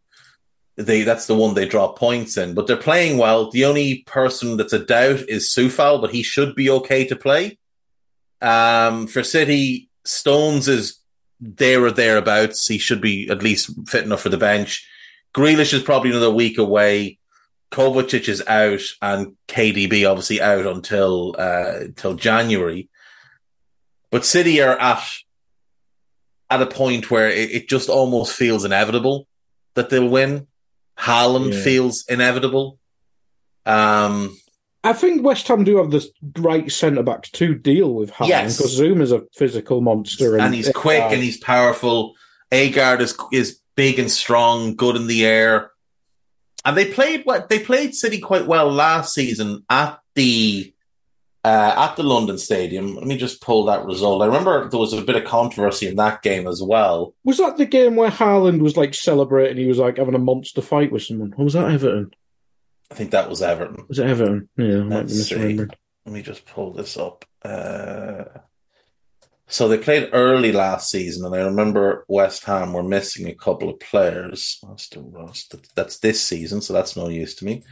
[0.78, 2.56] they that's the one they drop points in.
[2.56, 3.52] But they're playing well.
[3.52, 7.60] The only person that's a doubt is Sufal, but he should be okay to play.
[8.42, 10.98] Um, for City, Stones is
[11.40, 12.68] there or thereabouts.
[12.68, 14.88] He should be at least fit enough for the bench.
[15.36, 17.18] Grealish is probably another week away.
[17.72, 22.90] Kovacic is out, and KDB obviously out until uh, until January.
[24.12, 25.04] But City are at
[26.50, 29.28] at a point where it, it just almost feels inevitable
[29.76, 30.48] that they'll win.
[30.98, 31.62] Haaland Yeah.
[31.64, 32.80] feels inevitable.
[33.68, 34.36] Um,
[34.84, 36.08] I think West Ham do have the
[36.38, 38.58] right centre backs to deal with Haaland Yes.
[38.58, 42.16] because Zouma is a physical monster and he's quick and he's powerful.
[42.52, 45.72] Aguerd is is big and strong, good in the air,
[46.66, 50.74] and they played what they played City quite well last season at the
[51.44, 52.96] uh, at the London Stadium.
[52.96, 54.22] Let me just pull that result.
[54.22, 57.14] I remember there was a bit of controversy in that game as well.
[57.24, 59.58] Was that the game where Haaland was like celebrating?
[59.58, 61.34] He was like having a monster fight with someone.
[61.38, 62.12] Or was that Everton?
[62.92, 63.86] I think that was Everton.
[63.88, 64.50] Was it Everton?
[64.58, 65.58] Yeah, Let's see.
[65.58, 65.70] Let
[66.06, 67.26] me just pull this up.
[67.44, 68.24] Uh,
[69.48, 73.70] so they played early last season, and I remember West Ham were missing a couple
[73.70, 74.62] of players.
[75.76, 77.64] That's this season, so that's no use to me.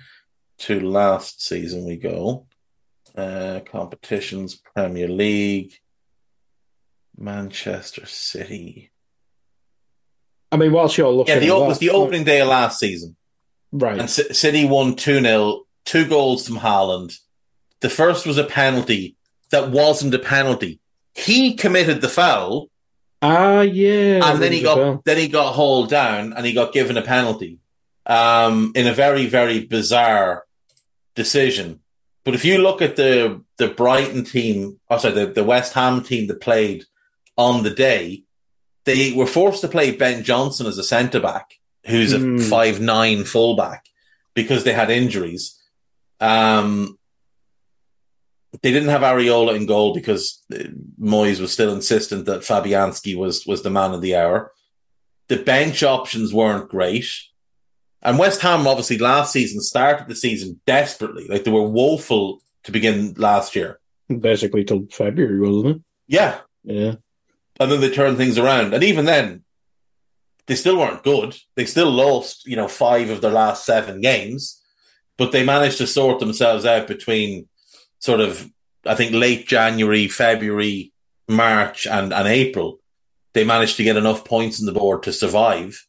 [0.59, 2.47] To last season we go.
[3.15, 5.74] Uh, competitions, Premier League,
[7.18, 8.91] Manchester City.
[10.51, 13.15] I mean, whilst you're looking, Yeah, the, it was the opening day of last season.
[13.72, 13.99] Right?
[13.99, 17.18] And C- City won 2 0, two goals from Haaland.
[17.82, 19.15] The first was a penalty
[19.51, 20.80] that wasn't a penalty.
[21.13, 22.70] He committed the foul,
[23.22, 24.20] Ah, yeah.
[24.32, 25.01] and then he got bell.
[25.05, 27.59] then he got hauled down and he got given a penalty
[28.05, 30.45] um, in a very very bizarre
[31.15, 31.80] decision.
[32.24, 36.03] But if you look at the the Brighton team, oh sorry, the, the West Ham
[36.03, 36.86] team that played
[37.38, 38.24] on the day,
[38.86, 41.53] they were forced to play Ben Johnson as a centre back,
[41.88, 42.38] who's a Hmm.
[42.38, 43.85] five nine fullback,
[44.33, 45.59] because they had injuries.
[46.19, 46.97] Um,
[48.61, 50.57] they didn't have Areola in goal because uh,
[50.99, 54.51] Moyes was still insistent that Fabianski was was the man of the hour.
[55.27, 57.05] The bench options weren't great.
[58.01, 61.27] And West Ham obviously last season started the season desperately.
[61.27, 63.79] Like they were woeful to begin last year.
[64.07, 65.81] basically till February, wasn't it?
[66.07, 66.39] Yeah.
[66.63, 66.95] Yeah.
[67.59, 68.73] And then they turned things around.
[68.73, 69.43] And even then,
[70.48, 71.36] they still weren't good.
[71.56, 74.62] They still lost, you know, five of their last seven games,
[75.18, 77.48] but they managed to sort themselves out between
[78.00, 78.50] sort of,
[78.86, 80.93] I think, late January, February,
[81.28, 82.80] March, and, and April.
[83.34, 85.86] They managed to get enough points on the board to survive.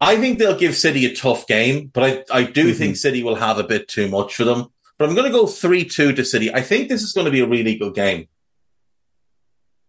[0.00, 2.76] I think they'll give City a tough game, but I, I do Mhm.
[2.76, 4.66] think City will have a bit too much for them.
[4.98, 6.52] But I'm going to go 3 2 to City.
[6.52, 8.26] I think this is going to be a really good game.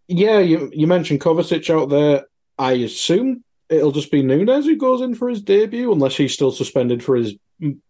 [0.08, 2.26] Yeah, you you mentioned Kovacic out there.
[2.62, 6.52] I assume it'll just be Nunes who goes in for his debut, unless he's still
[6.52, 7.34] suspended for his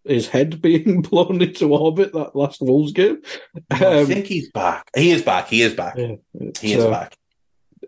[0.05, 3.23] his head being blown into orbit that last Wolves game.
[3.70, 4.91] I Um, think he's back.
[4.97, 5.49] He is back.
[5.49, 5.95] He is back.
[5.97, 6.16] yeah,
[6.61, 7.16] He is so back.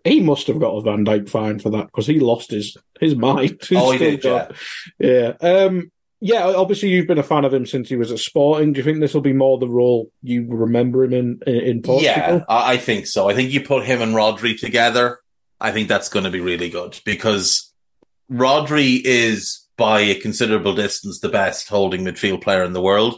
[0.03, 3.15] He must have got a Van Dijk fine for that because he lost his his
[3.27, 3.57] mind.
[3.67, 4.55] He's Oh, he did, got-
[4.99, 5.33] yeah.
[5.41, 8.73] Um, yeah, obviously you've been a fan of him since he was at Sporting.
[8.73, 11.81] Do you think this will be more the role you remember him in in, in
[11.81, 12.13] Portugal?
[12.15, 13.29] Yeah, I I think so.
[13.29, 15.19] I think you put him and Rodri together.
[15.65, 17.73] I think that's going to be really good because
[18.31, 23.15] Rodri is by a considerable distance the best holding midfield player in the world.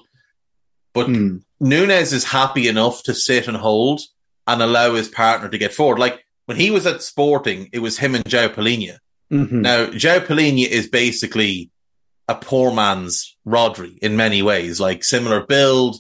[0.94, 1.38] But Hmm.
[1.60, 4.02] Nunes is happy enough to sit and hold
[4.48, 6.00] and allow his partner to get forward.
[6.00, 8.98] Like when he was at Sporting, it was him and João Palhinha.
[9.32, 9.52] Mhm.
[9.52, 11.70] Now, João Palhinha is basically
[12.30, 15.98] a poor man's Rodri in many ways, like similar build,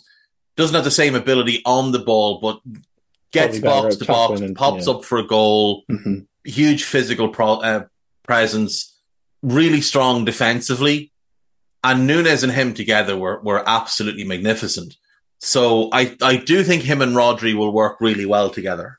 [0.56, 2.60] doesn't have the same ability on the ball, but
[3.34, 4.94] gets box to box, pops yeah.
[4.94, 6.26] up for a goal, Mhm.
[6.50, 7.86] Huge physical pro- uh,
[8.24, 8.96] presence,
[9.42, 11.12] really strong defensively.
[11.84, 14.96] And Nunes and him together were, were absolutely magnificent.
[15.40, 18.98] So I, I do think him and Rodri will work really well together.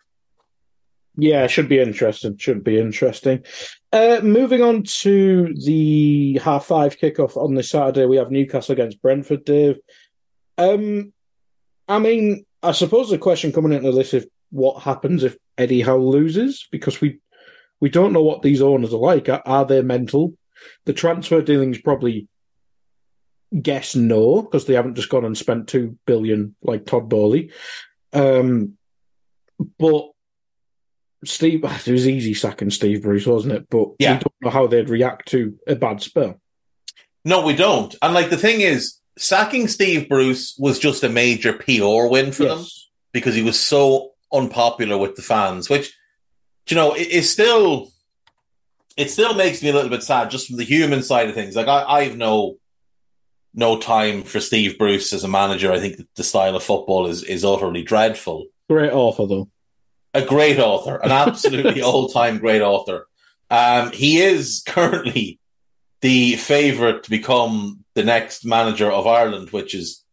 [1.16, 2.36] Yeah, should be interesting.
[2.36, 3.44] Should be interesting.
[3.92, 9.02] Uh, moving on to the half five kickoff on this Saturday, we have Newcastle against
[9.02, 9.44] Brentford.
[9.44, 9.78] Dave,
[10.56, 11.12] um,
[11.88, 15.96] I mean, I suppose the question coming into this is what happens if Eddie Howe
[15.96, 17.18] loses because we
[17.80, 19.28] we don't know what these owners are like.
[19.28, 20.34] Are, are they mental?
[20.86, 22.28] The transfer dealings probably
[23.62, 27.50] guess no because they haven't just gone and spent two billion like Todd Boehly.
[28.12, 28.74] Um,
[29.78, 30.10] but
[31.24, 33.68] Steve, it was easy sacking Steve Bruce, wasn't it?
[33.70, 34.14] But Yeah.
[34.14, 36.40] we don't know how they'd react to a bad spell.
[37.24, 37.94] No, we don't.
[38.02, 42.44] And like the thing is, sacking Steve Bruce was just a major PR win for
[42.44, 42.64] them
[43.12, 45.92] because he was so unpopular with the fans, which
[46.70, 47.90] you know it, still
[48.96, 51.56] it still makes me a little bit sad just from the human side of things.
[51.56, 52.56] Like I, I've no
[53.54, 55.72] no time for Steve Bruce as a manager.
[55.72, 58.46] I think that the style of football is is utterly dreadful.
[58.68, 59.48] Great author, though.
[60.14, 63.06] A great author, an absolutely all time great author.
[63.50, 65.38] Um, he is currently
[66.00, 70.04] the favourite to become the next manager of Ireland, which is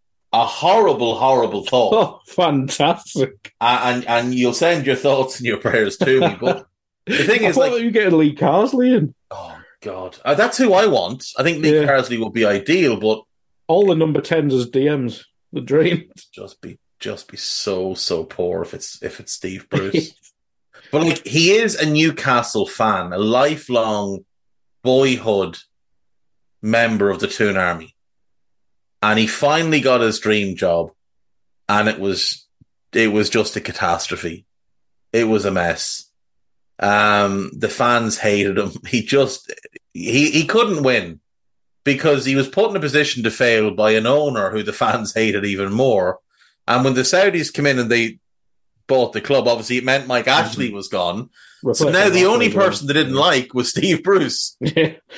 [0.42, 1.94] a horrible, horrible thought.
[1.96, 3.54] Oh, fantastic.
[3.62, 6.38] Uh, and and you'll send your thoughts and your prayers to me.
[6.40, 6.68] But
[7.06, 9.14] the thing I is, like, you getting Lee Carsley in.
[9.32, 11.26] oh god, uh, that's who I want.
[11.38, 11.86] I think Lee Yeah.
[11.88, 13.22] Carsley will be ideal, but
[13.68, 15.24] All the number 10s as DMs.
[15.54, 16.12] The dream.
[16.34, 20.14] Just be just be so so poor if it's if it's Steve Bruce.
[20.92, 24.26] but like he is a Newcastle fan, a lifelong
[24.84, 25.58] boyhood
[26.62, 27.95] member of the Toon Army.
[29.02, 30.92] And he finally got his dream job
[31.68, 32.46] and it was
[32.94, 34.46] it was just a catastrophe.
[35.12, 36.10] It was a mess.
[36.80, 38.72] Um the fans hated him.
[38.88, 39.52] He just
[39.94, 41.20] he he couldn't win
[41.84, 45.14] because he was put in a position to fail by an owner who the fans
[45.14, 46.20] hated even more.
[46.68, 48.20] And when the Saudis came in and they
[48.88, 51.30] bought the club, obviously it meant Mike Ashley was gone.
[51.74, 54.56] So now the only person they didn't like was Steve Bruce.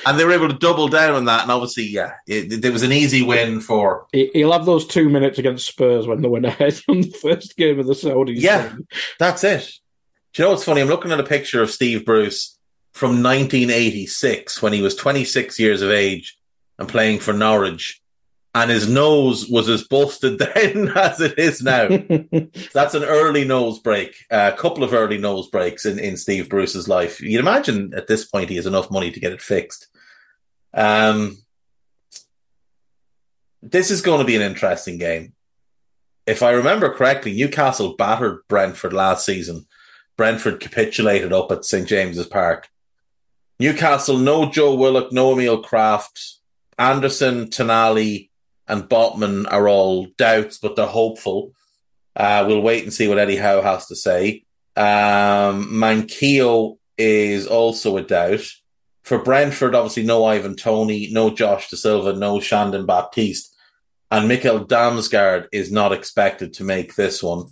[0.06, 1.42] And they were able to double down on that.
[1.42, 4.06] And obviously, yeah, it, it was an easy win for.
[4.12, 7.56] He- He'll have those two minutes against Spurs when they went ahead on the first
[7.56, 8.40] game of the Saudis.
[8.40, 8.72] Yeah.
[9.18, 9.68] That's it.
[10.32, 10.80] Do you know what's funny?
[10.80, 12.56] I'm looking at a picture of Steve Bruce
[12.92, 16.36] from 1986 when he was 26 years of age
[16.78, 18.00] and playing for Norwich.
[18.58, 21.86] And his nose was as busted then as it is now.
[22.74, 26.88] That's an early nose break, a couple of early nose breaks in, in Steve Bruce's
[26.88, 27.20] life.
[27.20, 29.86] You'd imagine at this point he has enough money to get it fixed.
[30.74, 31.36] Um,
[33.62, 35.34] this is going to be an interesting game.
[36.26, 39.66] If I remember correctly, Newcastle battered Brentford last season.
[40.16, 42.68] Brentford capitulated up at St James's Park.
[43.60, 46.38] Newcastle, no Joe Willock, no Emil Krafth,
[46.76, 48.27] Anderson, Tonali,
[48.68, 51.52] and Botman are all doubts, but they're hopeful.
[52.14, 54.44] Uh, we'll wait and see what Eddie Howe has to say.
[54.76, 58.44] Um, Mankio is also a doubt.
[59.04, 63.54] For Brentford, obviously, no Ivan Toney, no Josh Dasilva, no Shandon Baptiste.
[64.10, 67.44] And Mikkel Damsgaard is not expected to make this one.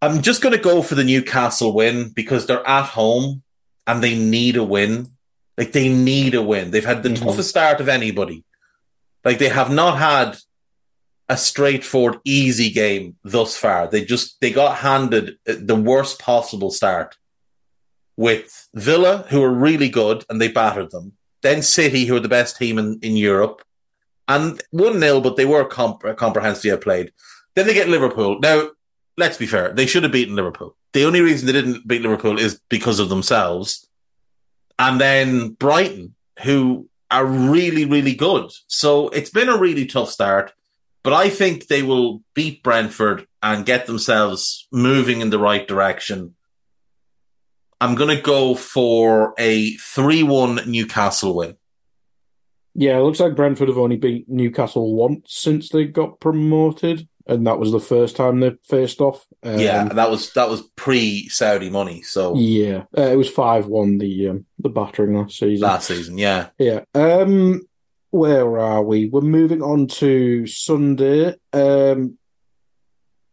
[0.00, 3.42] I'm just going to go for the Newcastle win because they're at home
[3.86, 5.08] and they need a win.
[5.56, 6.70] Like they need a win.
[6.70, 7.18] They've had the Mhm.
[7.24, 8.44] toughest start of anybody.
[9.24, 10.36] Like they have not had
[11.28, 13.88] a straightforward, easy game thus far.
[13.88, 17.16] They just they got handed the worst possible start
[18.16, 21.12] with Villa, who are really good, and they battered them.
[21.42, 23.62] Then City, who are the best team in, in Europe,
[24.28, 27.12] and one 0 but they were comp- comprehensively outplayed.
[27.54, 28.38] Then they get Liverpool.
[28.40, 28.68] Now,
[29.16, 30.76] let's be fair, they should have beaten Liverpool.
[30.92, 33.86] The only reason they didn't beat Liverpool is because of themselves.
[34.78, 38.50] And then Brighton, who are really, really good.
[38.66, 40.52] So it's been a really tough start,
[41.02, 46.34] but I think they will beat Brentford and get themselves moving in the right direction.
[47.80, 51.56] I'm going to go for a 3 1 Newcastle win.
[52.74, 57.46] Yeah, it looks like Brentford have only beat Newcastle once since they got promoted, and
[57.46, 59.26] that was the first time they faced off.
[59.44, 62.02] Um, yeah, that was that was pre Saudi money.
[62.02, 65.66] So yeah, uh, it was five one the um, the battering last season.
[65.66, 66.48] last season, yeah.
[66.58, 66.80] Yeah.
[66.94, 67.62] Um,
[68.10, 69.08] where are we?
[69.08, 71.34] We're moving on to Sunday.
[71.52, 72.18] Um,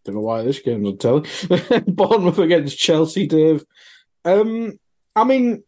[0.06, 1.30] don't know why this game's on telly.
[1.88, 3.64] Bournemouth against Chelsea, Dave.
[4.26, 4.80] Um,
[5.16, 5.64] I mean,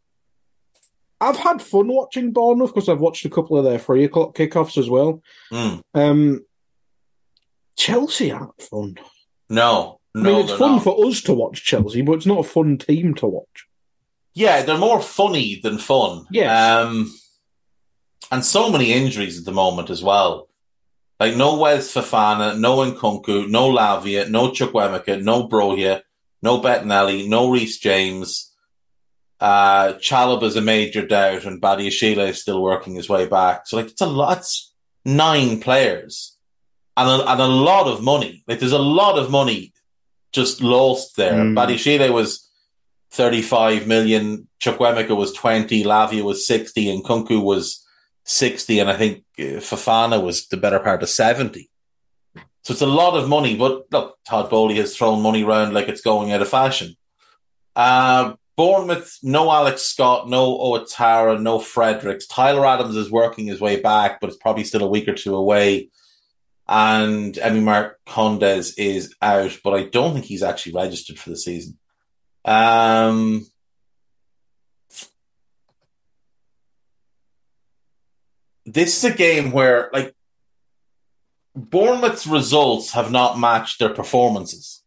[1.19, 4.77] I've had fun watching Bournemouth because I've watched a couple of their three o'clock kickoffs
[4.77, 5.21] as well.
[5.51, 5.81] Mm.
[5.93, 6.45] Um,
[7.77, 8.95] Chelsea aren't fun.
[9.49, 10.84] No, I mean, it's fun not.
[10.84, 13.68] for us to watch Chelsea, but it's not a fun team to watch.
[14.34, 16.26] Yeah, they're more funny than fun.
[16.32, 16.86] Yes.
[16.86, 17.14] Um,
[18.32, 20.49] and so many injuries at the moment as well.
[21.20, 26.01] Like no Wes Fofana, no Nkunku, no Lavia, no Chukwuemeka, no Broja,
[26.41, 28.51] no Bettinelli, no Reece James.
[29.39, 33.68] Uh, Chalobah's a major doubt and Badiashile is still working his way back.
[33.68, 34.74] So like it's a lot, it's
[35.05, 36.38] nine players
[36.97, 38.43] and a, and a lot of money.
[38.47, 39.70] Like there's a lot of money
[40.32, 41.34] just lost there.
[41.34, 41.55] Mm.
[41.55, 42.49] Badiashile was
[43.11, 44.47] 35 million.
[44.59, 45.84] Chukwuemeka was 20.
[45.84, 47.86] Lavia was 60 and Nkunku was
[48.25, 48.79] 60.
[48.79, 51.69] And I think uh, Fofana was the better part of 70.
[52.63, 55.88] So it's a lot of money, but look, Todd Boehly has thrown money around like
[55.88, 56.95] it's going out of fashion.
[57.75, 62.27] Uh, Bournemouth, no Alex Scott, no Ouattara, no Fredericks.
[62.27, 65.36] Tyler Adams is working his way back, but it's probably still a week or two
[65.36, 65.89] away.
[66.74, 71.78] And Emi Marcondes is out, but I don't think he's actually registered for the season.
[72.45, 73.45] Um,
[78.65, 80.15] this is a game where, like,
[81.53, 84.82] Bournemouth's results have not matched their performances.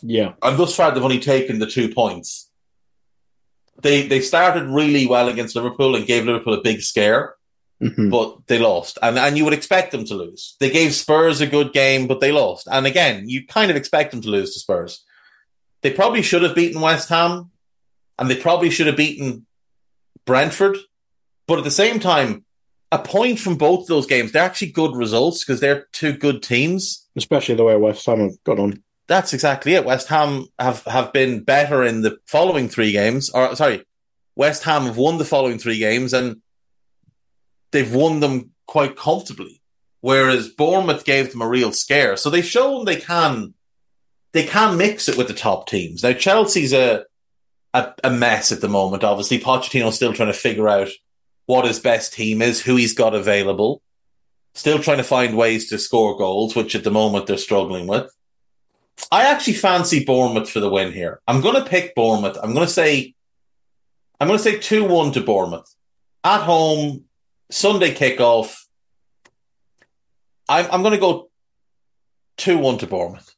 [0.00, 0.34] Yeah.
[0.40, 2.52] And thus far, they've only taken the two points.
[3.82, 7.34] They they started really well against Liverpool and gave Liverpool a big scare,
[7.82, 8.10] Mhm.
[8.10, 8.98] but they lost.
[9.02, 10.56] And and you would expect them to lose.
[10.58, 12.66] They gave Spurs a good game, but they lost.
[12.70, 15.04] And again, you kind of expect them to lose to Spurs.
[15.82, 17.50] They probably should have beaten West Ham,
[18.18, 19.46] and they probably should have beaten
[20.26, 20.76] Brentford.
[21.46, 22.44] But at the same time,
[22.90, 24.32] a point from both those games.
[24.32, 27.06] They're actually good results because they're two good teams.
[27.16, 28.82] Especially the way West Ham have gone on.
[29.06, 29.84] That's exactly it.
[29.84, 33.30] West Ham have, have been better in the following three games.
[33.30, 33.84] Or sorry,
[34.36, 36.42] West Ham have won the following three games and
[37.72, 39.60] they've won them quite comfortably.
[40.00, 42.16] Whereas Bournemouth gave them a real scare.
[42.16, 43.54] So they've shown they can
[44.32, 46.02] they can mix it with the top teams.
[46.02, 47.04] Now Chelsea's a
[47.74, 49.04] a, a mess at the moment.
[49.04, 50.88] Obviously, Pochettino's still trying to figure out
[51.46, 53.82] what his best team is, who he's got available.
[54.54, 58.10] Still trying to find ways to score goals, which at the moment they're struggling with.
[59.12, 61.20] I actually fancy Bournemouth for the win here.
[61.28, 62.36] I'm going to pick Bournemouth.
[62.42, 63.14] I'm going to say,
[64.20, 65.72] I'm going to say two one to Bournemouth
[66.24, 67.04] at home
[67.50, 68.56] Sunday kickoff.
[70.48, 71.30] I'm I'm going to go
[72.36, 73.34] two one to Bournemouth.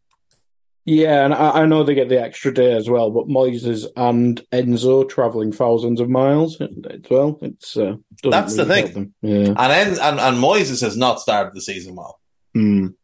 [0.86, 4.40] Yeah, and I, I, know they get the extra day as well, but Moises and
[4.50, 7.38] Enzo traveling thousands of miles as well.
[7.42, 9.14] It's uh, that's really the thing.
[9.20, 12.18] Yeah, and, and and Moises has not started the season well.
[12.56, 12.94] Mm.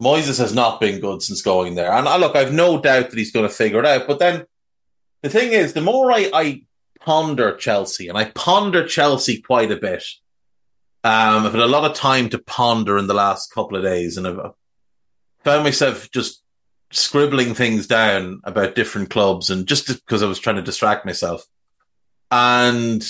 [0.00, 3.18] Moises has not been good since going there, and uh, look, I've no doubt that
[3.18, 4.06] he's going to figure it out.
[4.06, 4.44] But then
[5.22, 6.62] the thing is, the more I, I
[7.00, 10.04] ponder Chelsea, and I ponder Chelsea quite a bit.
[11.04, 14.16] Um, I've had a lot of time to ponder in the last couple of days,
[14.16, 14.52] and I've
[15.44, 16.42] found myself just
[16.92, 21.44] scribbling things down about different clubs and just because I was trying to distract myself.
[22.30, 23.04] And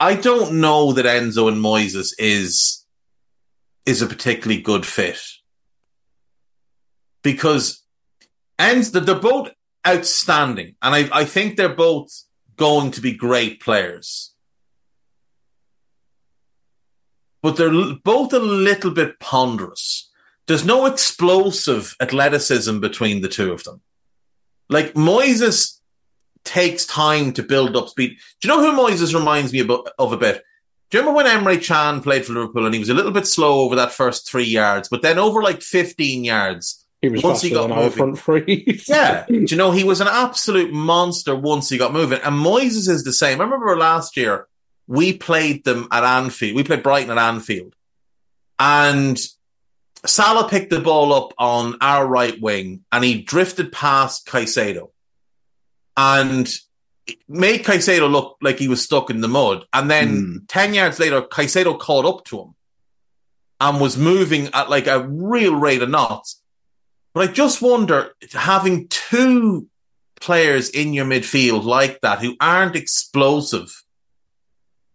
[0.00, 2.86] I don't know that Enzo and Moises is
[3.86, 5.20] is a particularly good fit.
[7.22, 7.84] Because
[8.58, 9.50] Enzo, they're both
[9.86, 10.76] outstanding.
[10.82, 12.08] And I, I think they're both
[12.56, 14.29] going to be great players.
[17.42, 20.10] But they're both a little bit ponderous
[20.50, 23.80] there's no explosive athleticism between the two of them.
[24.68, 25.78] Like Moises
[26.44, 28.16] takes time to build up speed.
[28.40, 30.42] Do you know who Moises reminds me of, a bit?
[30.90, 33.28] Do you remember when Emre Can played for Liverpool and he was a little bit
[33.28, 37.42] slow over that first three yards, but then over like 15 yards, he was once
[37.42, 38.82] he got moving, front three.
[38.88, 42.88] yeah, do you know he was an absolute monster once he got moving, and Moises
[42.88, 43.40] is the same.
[43.40, 44.48] I remember last year
[44.90, 46.56] we played them at Anfield.
[46.56, 47.74] We played Brighton at Anfield,
[48.58, 49.18] and
[50.04, 54.90] Salah picked the ball up on our right wing and he drifted past Caicedo
[55.96, 56.50] and
[57.28, 59.64] made Caicedo look like he was stuck in the mud.
[59.72, 60.44] And then mm.
[60.48, 62.54] 10 yards later, Caicedo caught up to him
[63.60, 66.40] and was moving at like a real rate of knots.
[67.12, 69.66] But I just wonder having two
[70.20, 73.82] players in your midfield like that who aren't explosive.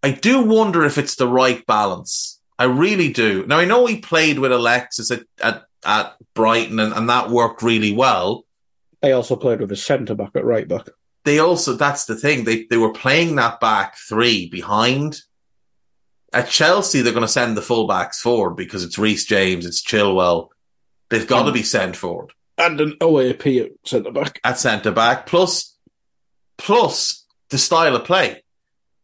[0.05, 2.39] I do wonder if it's the right balance.
[2.59, 3.43] I really do.
[3.47, 7.63] Now I know he played with Alexis at at, at Brighton, and, and that worked
[7.63, 8.45] really well.
[9.01, 10.89] They also played with a centre back at right back.
[11.23, 15.21] They also that's the thing they they were playing that back three behind.
[16.31, 20.49] At Chelsea, they're going to send the fullbacks forward because it's Reece James, it's Chilwell.
[21.09, 22.31] They've got to be sent forward.
[22.59, 24.39] And an OAP at centre back.
[24.43, 25.75] At centre back, plus
[26.59, 28.43] plus the style of play.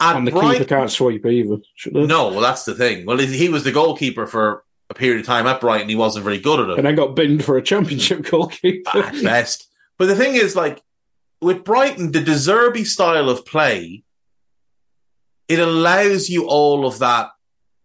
[0.02, 1.58] And, the Brighton, keeper can't sweep either.
[1.92, 3.06] No, well, that's the thing.
[3.06, 5.90] Well, he was the goalkeeper for a period of time at Brighton.
[5.90, 6.80] He wasn't very good at it.
[6.80, 8.90] And I got binned for a championship goalkeeper.
[8.94, 9.68] Ah, at best.
[9.98, 10.82] But the thing is, like,
[11.40, 14.04] with Brighton, the De Zerbi style of play,
[15.48, 17.30] it allows you all of that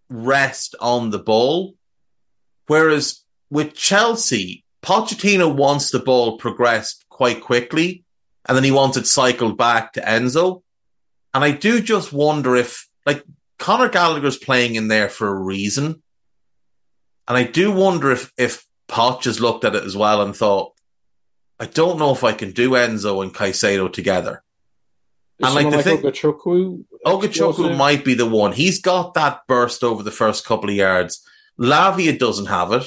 [0.08, 1.74] rest on the ball.
[2.66, 8.04] Whereas with Chelsea, Pochettino wants the ball progressed quite quickly,
[8.46, 10.62] and then he wants it cycled back to Enzo.
[11.36, 13.22] And I do just wonder if, like,
[13.58, 16.02] Conor Gallagher's playing in there for a reason.
[17.28, 20.72] And I do wonder if, if Poch has looked at it as well and thought,
[21.60, 24.42] I don't know if I can do Enzo and Caicedo together.
[25.38, 25.98] Is and like the like thing,
[27.04, 28.52] Ugochukwu might be the one.
[28.52, 31.22] He's got that burst over the first couple of yards.
[31.60, 32.86] Lavia doesn't have it.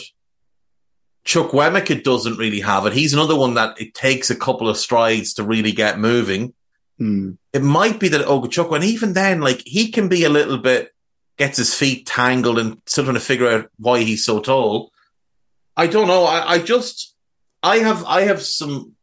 [1.24, 2.94] Chuck Chukwuemeka doesn't really have it.
[2.94, 6.56] He's another one that it takes a couple of strides to really get moving.
[7.00, 7.32] Hmm.
[7.54, 10.94] It might be that Ugochukwu, and even then, like he can be a little bit
[11.40, 14.92] gets his feet tangled and still trying to figure out why he's so tall.
[15.76, 16.26] I don't know.
[16.26, 17.16] I, I just
[17.64, 18.96] I have I have some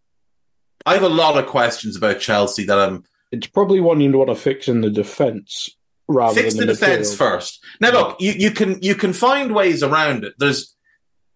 [0.85, 3.05] I have a lot of questions about Chelsea that I'm.
[3.33, 5.71] It's probably one you want to fix in the defense
[6.07, 7.65] rather fix than the, the defense first.
[7.81, 10.35] Now, look, you, you can you can find ways around it.
[10.39, 10.77] There's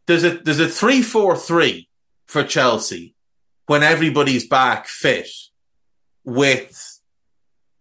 [0.07, 1.89] there's a there's a three four three
[2.27, 3.15] for Chelsea
[3.67, 5.29] when everybody's back fit
[6.25, 7.01] with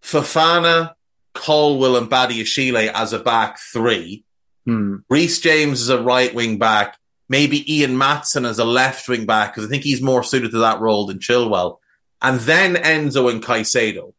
[0.01, 0.93] Fofana,
[1.33, 4.23] Colwill, and Badiashile as a back three.
[4.65, 4.97] Hmm.
[5.09, 6.97] Reece James as a right wing back.
[7.27, 10.59] Maybe Ian Maatsen as a left wing back because I think he's more suited to
[10.59, 11.77] that role than Chilwell.
[12.21, 14.13] And then Enzo and Caicedo.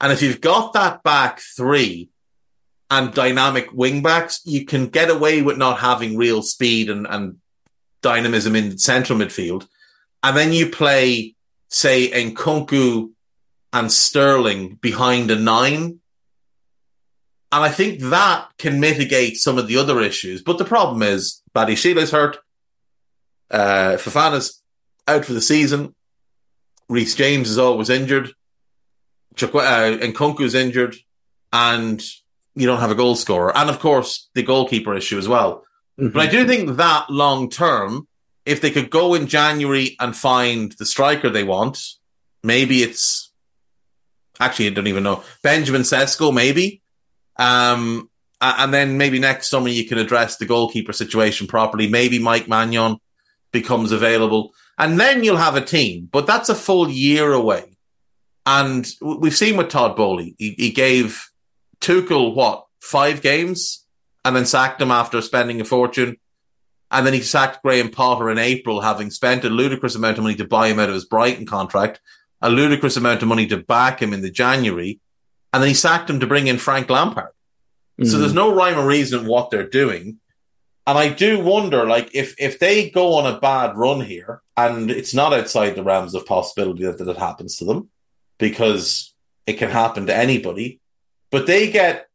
[0.00, 2.10] And if you've got that back three,
[2.92, 7.38] and dynamic wingbacks, you can get away with not having real speed and, and
[8.02, 9.66] dynamism in central midfield.
[10.22, 11.34] And then you play,
[11.70, 13.12] say, Nkunku
[13.72, 16.00] and Sterling behind a nine.
[17.50, 20.42] And I think that can mitigate some of the other issues.
[20.42, 22.38] But the problem is Badiashile's hurt.
[23.50, 24.62] Uh, Fofana's
[25.06, 25.94] out for the season.
[26.88, 28.32] Reece James is always injured.
[29.34, 30.96] Chakwe- uh, Nkunku's injured.
[31.52, 32.02] And
[32.54, 33.56] you don't have a goal scorer.
[33.56, 35.64] And of course, the goalkeeper issue as well.
[35.98, 36.14] Mm-hmm.
[36.14, 38.06] But I do think that long term,
[38.46, 41.82] if they could go in January and find the striker they want,
[42.42, 43.31] maybe it's
[44.42, 46.82] actually I don't even know Benjamin Sesko, maybe.
[47.36, 51.88] Um, and then maybe next summer you can address the goalkeeper situation properly.
[51.88, 52.98] Maybe Mike Maignan
[53.52, 56.08] becomes available, and then you'll have a team.
[56.10, 57.76] But that's a full year away,
[58.44, 61.24] and we've seen with Todd Boehly, he, he gave
[61.80, 63.86] Tuchel what five games,
[64.24, 66.16] and then sacked him after spending a fortune.
[66.90, 70.34] And then he sacked Graham Potter in April, having spent a ludicrous amount of money
[70.36, 72.00] to buy him out of his Brighton contract,
[72.42, 75.00] a ludicrous amount of money to back him in the January,
[75.52, 77.30] and then he sacked him to bring in Frank Lampard.
[78.00, 78.06] Mm.
[78.06, 80.18] So there's no rhyme or reason in what they're doing.
[80.86, 84.90] And I do wonder, like, if if they go on a bad run here, and
[84.90, 87.88] it's not outside the realms of possibility that, that it happens to them,
[88.38, 89.14] because
[89.46, 90.80] it can happen to anybody.
[91.30, 92.08] But they get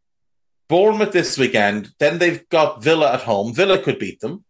[0.67, 3.53] Bournemouth this weekend, then they've got Villa at home.
[3.53, 4.43] Villa could beat them.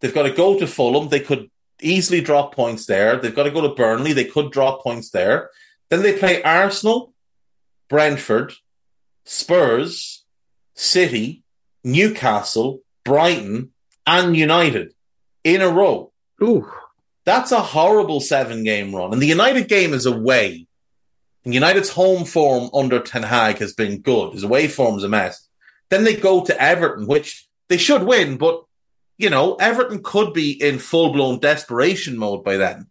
[0.00, 1.08] They've got to go to Fulham.
[1.08, 1.50] They could
[1.80, 3.16] easily drop points there.
[3.16, 4.12] They've got to go to Burnley.
[4.12, 5.50] They could drop points there.
[5.90, 7.12] Then they play Arsenal,
[7.88, 8.54] Brentford,
[9.24, 10.24] Spurs,
[10.74, 11.42] City,
[11.84, 13.72] Newcastle, Brighton,
[14.06, 14.94] and United
[15.44, 16.12] in a row.
[16.42, 16.70] Ooh.
[17.24, 19.12] That's a horrible seven game run.
[19.12, 20.66] And the United game is away.
[21.44, 24.32] And United's home form under Ten Hag has been good.
[24.32, 25.48] His away form's a mess.
[25.90, 28.64] Then they go to Everton, which they should win, but
[29.18, 32.88] you know, Everton could be in full blown desperation mode by then.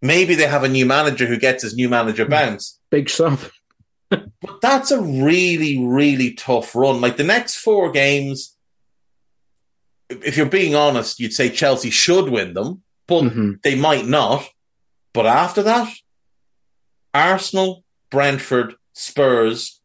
[0.00, 2.30] Maybe they have a new manager who gets his new manager hmm.
[2.30, 2.78] bounce.
[2.90, 3.38] Big sub.
[4.10, 7.00] but that's a really, really tough run.
[7.00, 8.56] Like the next four games,
[10.08, 13.52] if you're being honest, you'd say Chelsea should win them, but mm-hmm.
[13.62, 14.46] they might not.
[15.14, 15.88] But after that,
[17.14, 19.80] Arsenal, Brentford, Spurs,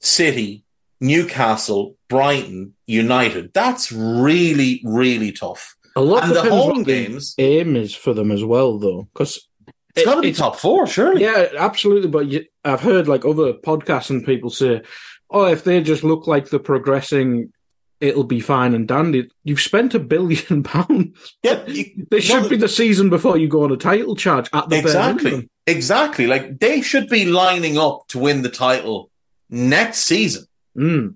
[0.00, 0.64] City,
[1.00, 3.52] Newcastle, Brighton, United.
[3.54, 5.76] That's really, really tough.
[5.96, 9.48] A lot and the home games aim is for them as well, though, because
[9.96, 11.22] it's got to be top four, surely.
[11.22, 12.08] Yeah, absolutely.
[12.08, 14.82] But you, I've heard like other podcasts and people say,
[15.30, 17.52] "Oh, if they just look like they're progressing,
[18.00, 21.36] it'll be fine and dandy." You've spent a billion pounds.
[21.42, 21.64] Yeah,
[22.10, 25.48] this should be the season before you go on a title charge at the exactly,
[25.66, 26.26] exactly.
[26.28, 29.10] Like they should be lining up to win the title
[29.48, 30.46] next season.
[30.76, 31.14] Mm.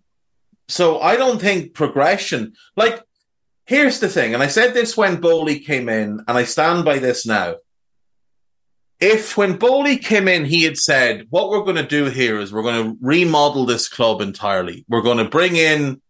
[0.68, 3.02] So I don't think progression, like,
[3.66, 6.98] here's the thing, and I said this when Boehly came in, and I stand by
[6.98, 7.56] this now.
[9.00, 12.52] If when Boehly came in, he had said, what we're going to do here is
[12.52, 14.84] we're going to remodel this club entirely.
[14.88, 16.00] We're going to bring in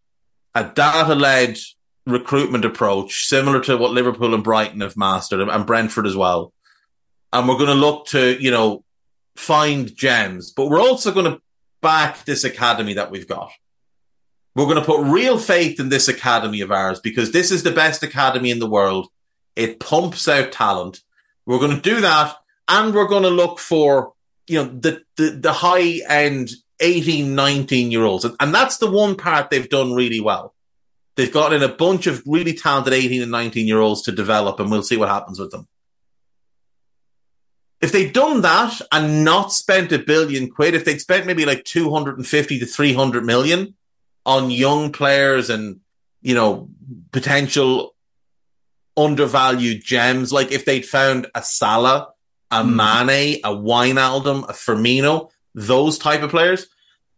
[0.53, 1.57] a data led
[2.05, 6.53] recruitment approach, similar to what Liverpool and Brighton have mastered and Brentford as well.
[7.33, 8.83] And we're going to look to, you know,
[9.35, 11.41] find gems, but we're also going to
[11.85, 13.51] back this academy that we've got.
[14.55, 17.71] We're going to put real faith in this academy of ours because this is the
[17.71, 19.07] best academy in the world.
[19.55, 21.01] It pumps out talent.
[21.45, 22.37] We're going to do that.
[22.67, 24.13] And we're going to look for,
[24.47, 28.25] you know, the, the, the high end 18, 19 year olds.
[28.25, 30.55] And, and that's the one part they've done really well.
[31.17, 34.59] They've gotten in a bunch of really talented 18 and 19 year olds to develop
[34.59, 35.67] and we'll see what happens with them.
[37.85, 41.63] If they'd done that and not spent a billion quid, if they'd spent maybe like
[41.63, 43.75] 250 to 300 million,
[44.25, 45.79] on young players and,
[46.21, 46.69] you know,
[47.11, 47.95] potential
[48.97, 50.33] undervalued gems.
[50.33, 52.09] Like if they'd found a Salah,
[52.51, 53.07] a mm.
[53.07, 56.67] Mane, a Wijnaldum, a Firmino, those type of players,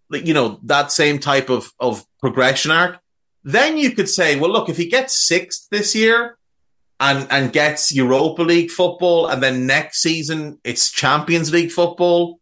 [0.10, 3.00] like, you know, that same type of, of progression arc,
[3.44, 6.38] then you could say, well, look, if he gets sixth this year
[7.00, 12.40] and, and gets Europa League football and then next season it's Champions League football,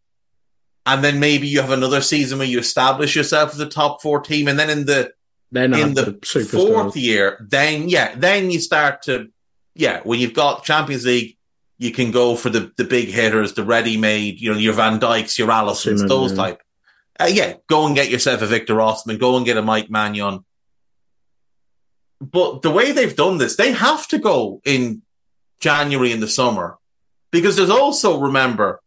[0.84, 4.20] and then maybe you have another season where you establish yourself as a top four
[4.20, 5.12] team, and then in the
[5.52, 9.28] then in the, the fourth year, then yeah, then you start to
[9.74, 11.36] yeah, when you've got Champions League,
[11.78, 14.98] you can go for the the big hitters, the ready made, you know, your Van
[14.98, 16.36] Dijks, your Alissons, those yeah.
[16.36, 16.62] type.
[17.18, 20.44] Uh, yeah, go and get yourself a Victor Osimhen, go and get a Mike Maignan.
[22.20, 25.02] But the way they've done this, they have to go in
[25.60, 26.78] January in the summer
[27.30, 28.80] because there's also remember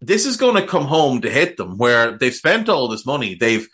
[0.00, 3.34] this is going to come home to hit them where they've spent all this money.
[3.34, 3.68] They've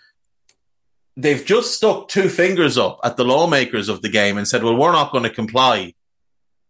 [1.16, 4.76] they've just stuck two fingers up at the lawmakers of the game and said, well,
[4.76, 5.94] we're not going to comply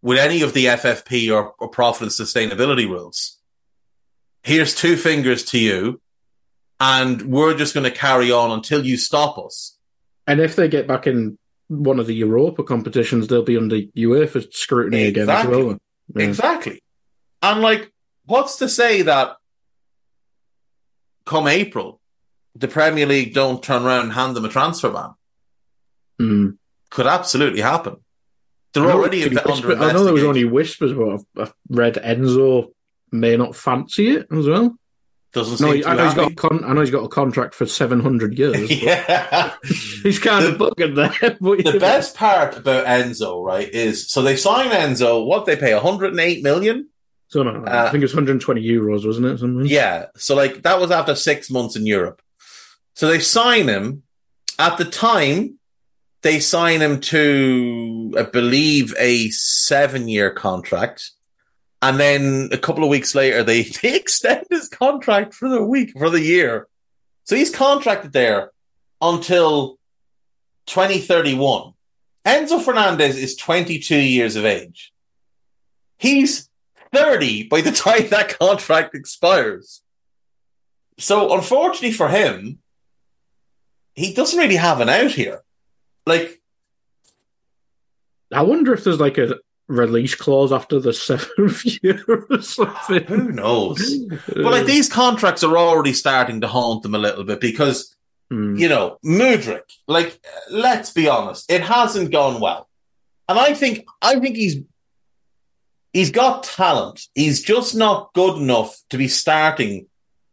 [0.03, 3.39] with any of the FFP or, or profit and sustainability rules.
[4.43, 6.01] Here's two fingers to you,
[6.79, 9.77] and we're just going to carry on until you stop us.
[10.29, 14.52] And if they get back in one of the Europa competitions, they'll be under UEFA
[14.52, 15.64] scrutiny again as Exactly.
[15.64, 15.78] well.
[16.14, 16.24] Yeah.
[16.26, 16.82] Exactly.
[17.42, 17.92] And like,
[18.24, 19.36] what's to say that
[21.24, 22.00] come April,
[22.54, 25.10] the Premier League don't turn around and hand them a transfer ban?
[26.20, 26.58] Mm.
[26.90, 27.96] Could absolutely happen.
[28.72, 31.54] They're already only inve- whisper- under I know there was only whispers, but I've, I've
[31.68, 32.68] read Enzo
[33.10, 34.76] may not fancy it as well.
[35.37, 36.32] Doesn't No, seem he- too I know he's got.
[36.32, 38.70] A con- I know he's got a contract for seven hundred years.
[38.82, 39.53] yeah.
[40.03, 41.37] He's kind of bugging there.
[41.72, 45.26] The best part about Enzo, right, is so they sign Enzo.
[45.26, 46.89] What they pay, 108 million.
[47.28, 49.39] So no, Uh, I think it's 120 euros, wasn't it?
[49.39, 49.66] Something.
[49.66, 50.07] Yeah.
[50.16, 52.22] So like that was after six months in Europe.
[52.95, 54.05] So they sign him.
[54.59, 55.59] At the time,
[56.22, 61.11] they sign him to, I believe, a seven-year contract.
[61.83, 65.93] And then a couple of weeks later, they, they extend his contract for the week,
[65.99, 66.68] for the year.
[67.24, 68.51] So he's contracted there
[69.01, 69.79] until
[70.66, 71.72] 2031.
[72.24, 74.93] Enzo Fernandez is 22 years of age.
[75.99, 76.49] He's
[76.93, 79.83] 30 by the time that contract expires.
[80.99, 82.59] So unfortunately for him,
[83.95, 85.43] he doesn't really have an out here.
[86.05, 86.41] Like,
[88.33, 89.37] I wonder if there's like a
[89.68, 93.04] release clause after the seventh year or something.
[93.04, 93.98] who knows?
[94.26, 97.92] But like these contracts are already starting to haunt them a little bit because
[98.32, 98.58] Mm.
[98.58, 100.18] you know, Mudryk, like,
[100.50, 102.68] let's be honest, it hasn't gone well.
[103.28, 104.56] And I think, I think he's,
[105.92, 107.02] he's got talent.
[107.14, 109.86] He's just not good enough to be starting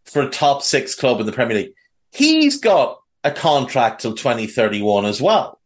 [0.05, 1.73] for a top six club in the Premier League.
[2.11, 5.59] He's got a contract till 2031 as well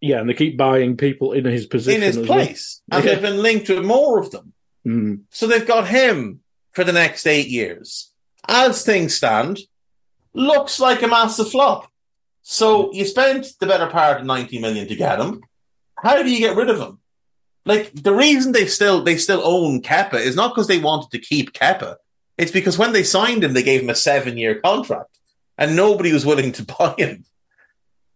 [0.00, 2.80] yeah, and they keep buying people in his position in his as place.
[2.90, 3.12] And Yeah.
[3.14, 4.52] they've been linked with more of them.
[4.86, 5.20] Mm.
[5.30, 6.40] So they've got him
[6.72, 8.10] for the next eight years.
[8.48, 9.58] As things stand,
[10.34, 11.90] looks like a massive flop.
[12.42, 15.42] So you spent the better part of 90 million to get him.
[16.02, 17.00] How do you get rid of him?
[17.66, 21.18] Like the reason they still they still own Kepa is not because they wanted to
[21.18, 21.96] keep Kepa.
[22.38, 25.18] It's because when they signed him, they gave him a seven year contract
[25.58, 27.24] and nobody was willing to buy him.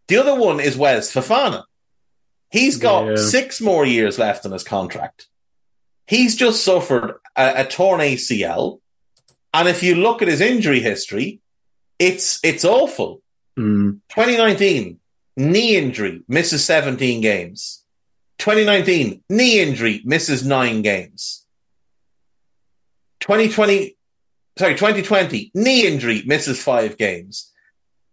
[0.08, 1.64] The other one is Wes Fofana.
[2.52, 3.16] He's got Yeah.
[3.16, 5.26] six more years left on his contract.
[6.06, 8.80] He's just suffered a, a torn ACL.
[9.54, 11.40] And if you look at his injury history,
[11.98, 13.22] it's it's awful.
[13.58, 14.00] Mm.
[14.10, 15.00] 2019, 2019,
[15.36, 17.84] knee injury, misses 17 games.
[18.38, 21.46] 2019, knee injury, misses nine games.
[23.20, 23.96] 2020,
[24.58, 27.50] sorry, 2020, knee injury, misses five games.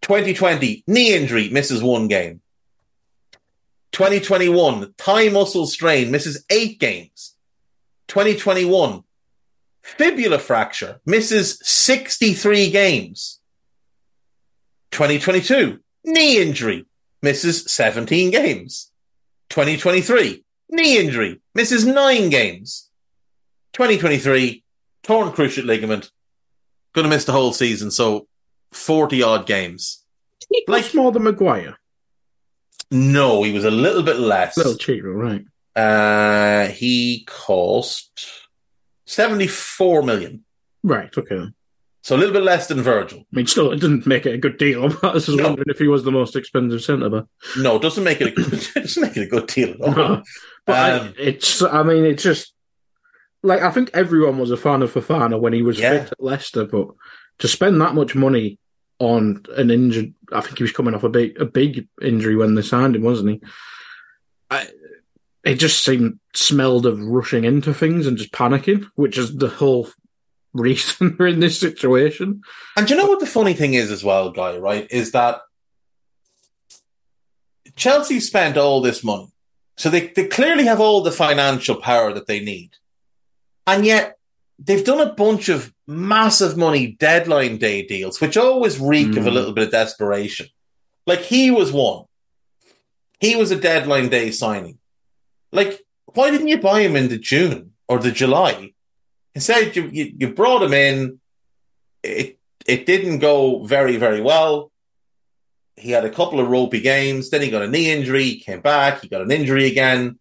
[0.02, 2.40] 2020, knee injury, misses one game.
[3.92, 7.34] 2021, thigh muscle strain, misses eight games.
[8.08, 9.02] 2021,
[9.82, 13.40] fibula fracture, misses 63 games.
[14.90, 16.86] 2022, knee injury,
[17.22, 18.90] misses 17 games.
[19.50, 22.90] 2023, knee injury, misses nine games.
[23.72, 24.64] 2023,
[25.02, 26.10] torn cruciate ligament,
[26.94, 28.26] going to miss the whole season, so
[28.72, 30.04] 40 odd games.
[30.66, 31.79] Like- more than Maguire.
[32.90, 34.56] No, he was a little bit less.
[34.56, 35.44] A Little cheaper, right?
[35.76, 38.10] Uh, he cost
[39.06, 40.44] 74 million.
[40.82, 41.46] Right, okay.
[42.02, 43.20] So a little bit less than Virgil.
[43.20, 44.84] I mean, still, it didn't make it a good deal.
[45.02, 45.44] I was just No.
[45.44, 47.24] wondering if he was the most expensive centre back.
[47.58, 49.80] No, it doesn't make it a good, it doesn't make it a good deal at
[49.82, 49.94] all.
[49.94, 50.22] No.
[50.66, 52.54] But I- Um, it's, I mean, it's just
[53.42, 56.02] like I think everyone was a fan of Fofana when he was Yeah.
[56.04, 56.88] fit at Leicester, but
[57.38, 58.58] to spend that much money
[58.98, 62.54] on an injured, I think he was coming off a big, a big injury when
[62.54, 63.48] they signed him, wasn't he?
[64.50, 64.68] I,
[65.44, 69.88] it just seemed smelled of rushing into things and just panicking, which is the whole
[70.52, 72.42] reason they're in this situation.
[72.76, 74.86] And you know what the funny thing is as well, Guy, right?
[74.90, 75.40] Is that
[77.76, 79.28] Chelsea spent all this money.
[79.76, 82.72] So they, they clearly have all the financial power that they need.
[83.66, 84.18] And yet
[84.62, 89.30] they've done a bunch of massive money deadline day deals, which always reek of a
[89.30, 89.34] Mm.
[89.34, 90.46] little bit of desperation.
[91.06, 92.04] Like he was one.
[93.20, 94.78] He was a deadline day signing.
[95.52, 95.80] Like,
[96.14, 98.72] why didn't you buy him in the June or the July?
[99.34, 101.20] Instead, you, you, you brought him in.
[102.02, 104.70] It it didn't go very, very well.
[105.76, 107.30] He had a couple of ropey games.
[107.30, 108.34] Then he got a knee injury.
[108.36, 109.00] Came back.
[109.00, 110.18] He got an injury again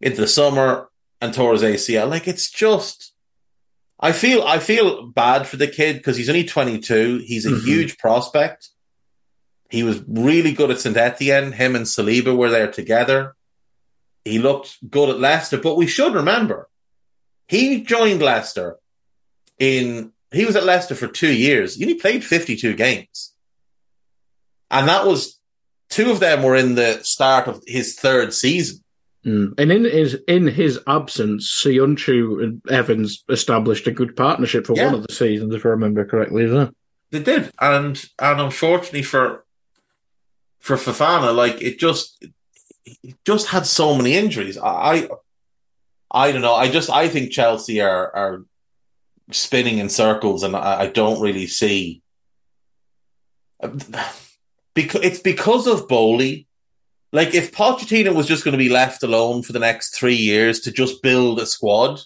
[0.00, 0.90] into the summer
[1.20, 2.08] and tore his ACL.
[2.10, 3.12] Like it's just,
[4.00, 7.18] I feel, I feel bad for the kid because he's only 22.
[7.26, 7.64] He's a Mhm.
[7.64, 8.68] huge prospect.
[9.70, 11.52] He was really good at St Etienne.
[11.52, 13.34] Him and Saliba were there together.
[14.24, 16.68] He looked good at Leicester, but we should remember
[17.48, 18.76] he joined Leicester
[19.58, 21.76] in he was at Leicester for two years.
[21.76, 23.32] He only played 52 games.
[24.70, 25.40] And that was
[25.88, 28.84] two of them were in the start of his third season.
[29.26, 29.58] Mm.
[29.58, 34.86] And in his in his absence, Söyüncü and Evans established a good partnership for Yeah.
[34.86, 36.44] one of the seasons, if I remember correctly.
[36.44, 36.72] Is that?
[37.10, 39.44] They did, and and unfortunately for
[40.60, 42.24] for Fofana, like it just
[42.84, 44.56] it just had so many injuries.
[44.56, 45.08] I
[46.10, 46.54] I don't know.
[46.54, 48.44] I just I think Chelsea are are
[49.32, 52.02] spinning in circles, and I, I don't really see
[54.74, 56.46] because it's because of Boehly.
[57.12, 60.60] Like if Pochettino was just going to be left alone for the next three years
[60.60, 62.00] to just build a squad,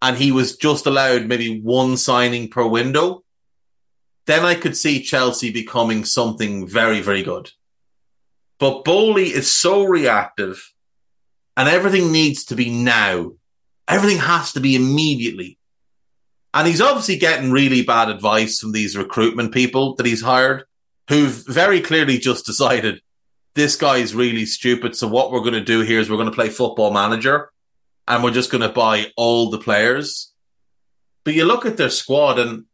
[0.00, 3.24] and he was just allowed maybe one signing per window,
[4.26, 7.50] then I could see Chelsea becoming something very, very good.
[8.58, 10.72] But Boehly is so reactive
[11.56, 13.32] and everything needs to be now.
[13.88, 15.58] Everything has to be immediately.
[16.52, 20.64] And he's obviously getting really bad advice from these recruitment people that he's hired
[21.08, 23.00] who've very clearly just decided
[23.54, 24.96] this guy is really stupid.
[24.96, 27.50] So what we're going to do here is we're going to play football manager
[28.06, 30.32] and we're just going to buy all the players.
[31.24, 32.64] But you look at their squad and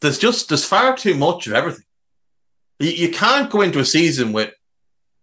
[0.00, 1.84] there's just there's far too much of everything.
[2.78, 4.52] You, you can't go into a season with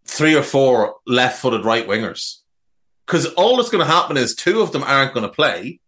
[0.06, 2.42] three or four left-footed right wingers
[3.06, 5.82] because all that's going to happen is two of them aren't going to play,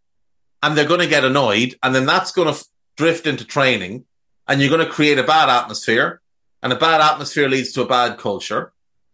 [0.61, 2.65] and they're going to get annoyed, and then that's going to f-
[2.97, 4.03] drift into training,
[4.47, 6.21] and you're going to create a bad atmosphere,
[6.61, 8.73] and a bad atmosphere leads to a bad culture,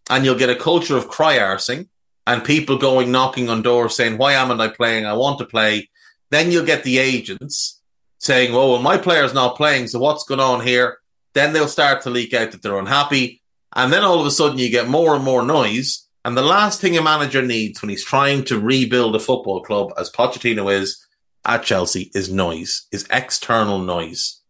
[0.10, 1.88] and you'll get a culture of cry arsing
[2.26, 5.06] and people going knocking on doors saying, "Why am I playing?
[5.06, 5.90] I want to play."
[6.32, 7.80] Then you'll get the agents
[8.20, 11.00] saying, "Oh, well, my player's not playing, so what's going on here?"
[11.34, 13.42] Then they'll start to leak out that they're unhappy,
[13.76, 16.08] and then all of a sudden you get more and more noise.
[16.26, 19.94] And the last thing a manager needs when he's trying to rebuild a football club,
[19.98, 21.04] as Pochettino is
[21.46, 24.42] at Chelsea, is noise, is external noise.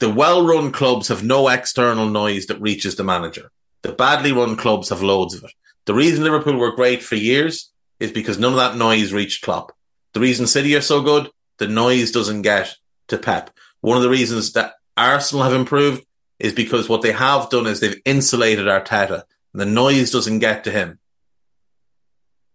[0.00, 3.52] The well-run clubs have no external noise that reaches the manager.
[3.84, 5.52] The badly run clubs have loads of it.
[5.84, 7.70] The reason Liverpool were great for years
[8.00, 9.72] is because none of that noise reached Klopp.
[10.14, 12.74] The reason City are so good, the noise doesn't get
[13.08, 13.50] to Pep.
[13.82, 16.02] One of the reasons that Arsenal have improved
[16.38, 20.64] is because what they have done is they've insulated Arteta and the noise doesn't get
[20.64, 20.98] to him.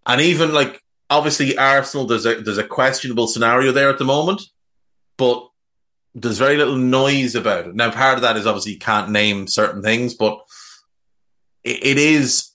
[0.08, 0.82] And even like
[1.12, 4.42] obviously Arsenal, there's a there's a questionable scenario there at the moment,
[5.16, 5.48] but
[6.16, 7.76] there's very little noise about it.
[7.76, 10.40] Now, part of that is obviously you can't name certain things, but
[11.64, 12.52] it, it is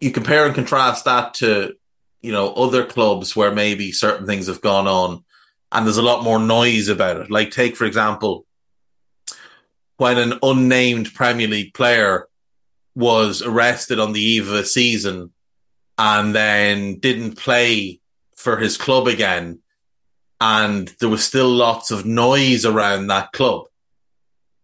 [0.00, 1.74] you compare and contrast that to
[2.20, 5.24] you know other clubs where maybe certain things have gone on
[5.70, 7.30] and there's a lot more noise about it.
[7.30, 8.46] Like take for example
[9.96, 12.26] when an unnamed Premier League player
[12.94, 15.32] was arrested on the eve of a season
[15.96, 18.00] and then didn't play
[18.36, 19.60] for his club again.
[20.40, 23.66] And there was still lots of noise around that club.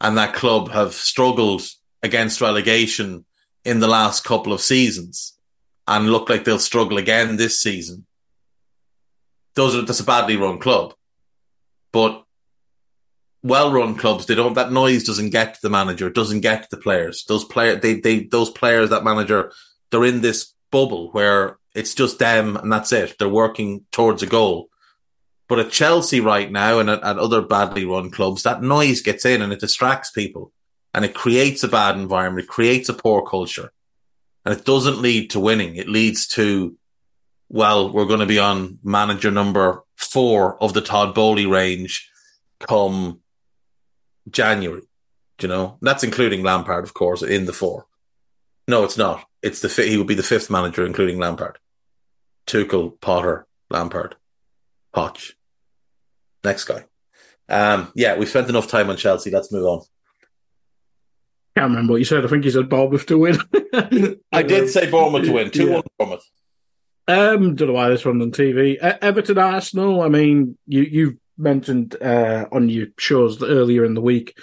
[0.00, 1.62] And that club have struggled
[2.02, 3.24] against relegation
[3.68, 5.36] in the last couple of seasons
[5.86, 8.06] and look like they'll struggle again this season.
[9.56, 10.94] Those are, that's a badly run club.
[11.92, 12.24] But
[13.42, 14.54] well-run clubs, they don't.
[14.54, 17.24] That noise doesn't get to the manager, doesn't get to the players.
[17.28, 19.52] Those player, they, they, those players, that manager,
[19.90, 23.16] they're in this bubble where it's just them and that's it.
[23.18, 24.70] They're working towards a goal.
[25.46, 29.26] But at Chelsea right now and at, at other badly run clubs, that noise gets
[29.26, 30.52] in and it distracts people,
[30.98, 32.42] and it creates a bad environment.
[32.42, 33.70] It creates a poor culture,
[34.44, 35.76] and it doesn't lead to winning.
[35.76, 36.76] It leads to,
[37.48, 42.10] well, we're going to be on manager number four of the Todd Boehly range
[42.58, 43.20] come
[44.28, 44.82] January.
[45.38, 47.86] Do you know that's including Lampard, of course, in the four.
[48.66, 49.24] No, it's not.
[49.40, 51.58] It's the he would be the fifth manager, including Lampard,
[52.48, 54.16] Tuchel, Potter, Lampard,
[54.92, 55.34] Poch.
[56.42, 56.86] Next guy.
[57.48, 59.30] Um, yeah, we spent enough time on Chelsea.
[59.30, 59.82] Let's move on.
[61.58, 62.24] Can't remember what you said.
[62.24, 63.36] I think you said Bournemouth to win.
[64.32, 65.50] I did say Bournemouth to win.
[65.50, 65.74] 2 Yeah.
[65.74, 66.24] 1 Bournemouth.
[67.08, 68.74] Um, don't know why this one's on TV.
[68.74, 70.02] E- Everton Arsenal.
[70.02, 74.38] I mean, you you mentioned uh, on your shows earlier in the week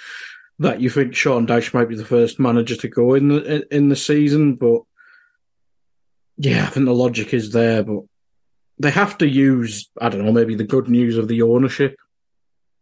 [0.59, 3.87] that you think Sean Dyche might be the first manager to go in the in
[3.87, 4.81] the season, but
[6.37, 8.01] yeah, I think the logic is there, but
[8.77, 11.95] they have to use I don't know maybe the good news of the ownership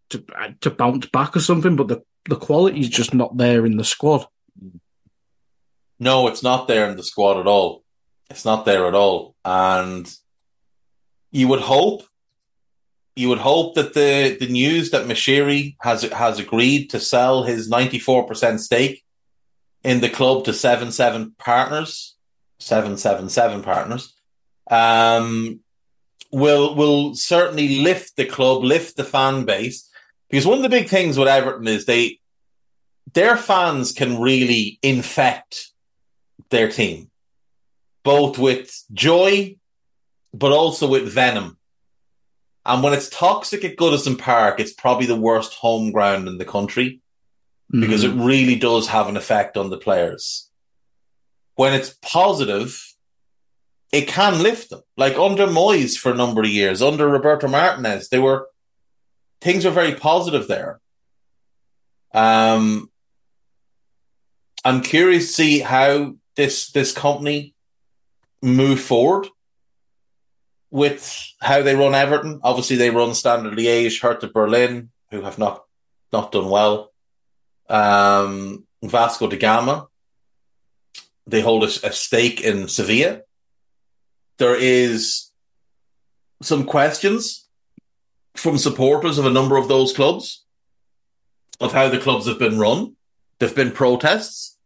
[0.09, 0.23] to
[0.61, 4.25] to bounce back or something, but the the quality's just not there in the squad.
[5.99, 7.83] No, it's not there in the squad at all.
[8.29, 9.35] It's not there at all.
[9.45, 10.11] And
[11.31, 12.03] you would hope,
[13.15, 17.69] you would hope that the, the news that Moshiri has has agreed to sell his
[17.69, 19.03] ninety four percent stake
[19.83, 22.15] in the club to seven seven partners,
[22.59, 24.13] seven seven seven partners,
[24.71, 25.59] um,
[26.31, 29.89] will will certainly lift the club, lift the fan base.
[30.33, 32.19] Because one of the big things with Everton is they
[33.13, 35.69] their fans can really infect
[36.49, 37.11] their team,
[38.03, 39.57] both with joy,
[40.33, 41.59] but also with venom.
[42.65, 46.45] And when it's toxic at Goodison Park, it's probably the worst home ground in the
[46.45, 46.99] country
[47.71, 48.19] because Mm-hmm.
[48.19, 50.49] it really does have an effect on the players.
[51.53, 52.83] When it's positive,
[53.91, 54.81] it can lift them.
[54.97, 58.47] Like under Moyes for a number of years, under Roberto Martinez, they were
[59.43, 60.79] things were very positive there.
[62.13, 62.89] Um,
[64.63, 67.53] I'm curious to see how this this company
[68.41, 69.27] move forward
[70.71, 72.39] with how they run Everton.
[72.43, 75.63] Obviously, they run Standard Liège, Hertha Berlin, who have not
[76.13, 76.91] not done well.
[77.69, 79.87] Um, Vasco da Gama,
[81.27, 83.21] they hold a, a stake in Sevilla.
[84.37, 85.31] There is
[86.41, 87.42] some questions
[88.35, 90.43] from supporters of a number of those clubs
[91.59, 92.95] of how the clubs have been run.
[93.39, 94.57] There've been protests.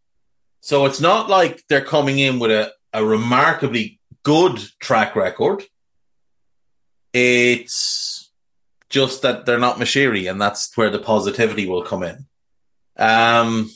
[0.62, 5.64] So it's not like they're coming in with a, a remarkably good track record.
[7.14, 8.30] It's
[8.90, 12.26] just that they're not Moshiri, and that's where the positivity will come in.
[12.98, 13.72] Um,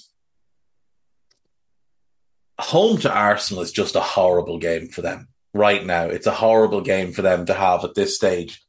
[2.60, 6.06] home to Arsenal is just a horrible game for them right now.
[6.06, 8.62] It's a horrible game for them to have at this stage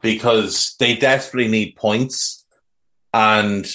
[0.00, 2.44] because they desperately need points,
[3.12, 3.66] and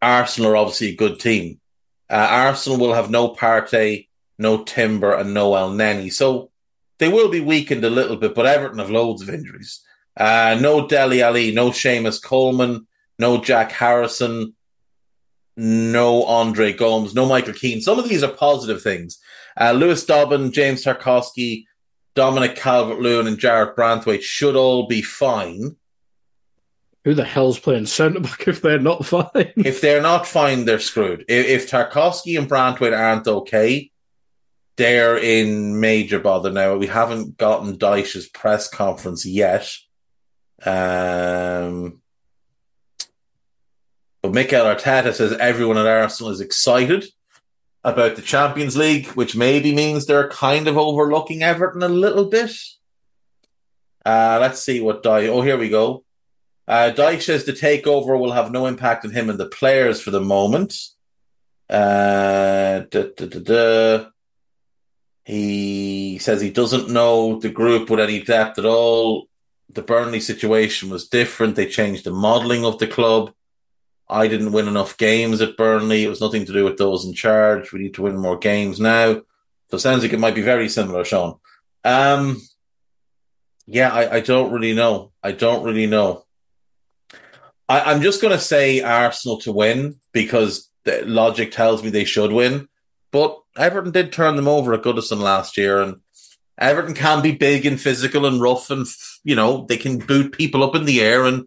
[0.00, 1.60] Arsenal are obviously a good team.
[2.10, 4.08] Uh, Arsenal will have no Partey,
[4.38, 6.50] no Timber, and no Elneny, so
[6.98, 8.34] they will be weakened a little bit.
[8.34, 9.82] But Everton have loads of injuries.
[10.16, 12.86] Uh, no Dele Alli, no Seamus Coleman,
[13.18, 14.54] no Jack Harrison,
[15.56, 17.80] no Andre Gomes, no Michael Keane.
[17.80, 19.18] Some of these are positive things.
[19.60, 21.64] Uh, Lewis Dobbin, James Tarkowski,
[22.14, 25.76] Dominic Calvert Lewin, and Jarrett Branthwaite should all be fine.
[27.04, 29.52] Who the hell's playing centre back if they're not fine?
[29.56, 31.24] If they're not fine, they're screwed.
[31.28, 33.90] If, if Tarkowski and Branthwaite aren't okay,
[34.76, 36.76] they're in major bother now.
[36.76, 39.70] We haven't gotten Dyche's press conference yet.
[40.64, 42.00] Um,
[44.22, 47.04] but Mikel Arteta says everyone at Arsenal is excited
[47.84, 52.50] about the Champions League, which maybe means they're kind of overlooking Everton a little bit.
[54.04, 55.28] Uh, let's see what Dyche.
[55.28, 56.04] Oh, here we go.
[56.66, 60.10] Uh, Dyche says the takeover will have no impact on him and the players for
[60.10, 60.74] the moment.
[61.68, 64.06] Uh, da, da, da.
[65.24, 69.28] He says he doesn't know the group with any depth at all.
[69.70, 71.56] The Burnley situation was different.
[71.56, 73.32] They changed the modelling of the club.
[74.08, 76.04] I didn't win enough games at Burnley.
[76.04, 77.72] It was nothing to do with those in charge.
[77.72, 79.22] We need to win more games now.
[79.70, 81.38] So it sounds like it might be very similar, Sean.
[81.84, 82.40] Um,
[83.66, 85.12] yeah, I, I don't really know.
[85.22, 86.24] I don't really know.
[87.68, 92.04] I, I'm just going to say Arsenal to win because the logic tells me they
[92.04, 92.68] should win.
[93.10, 96.00] But Everton did turn them over at Goodison last year, and
[96.58, 98.86] Everton can be big and physical and rough, and
[99.22, 101.24] you know they can boot people up in the air.
[101.24, 101.46] And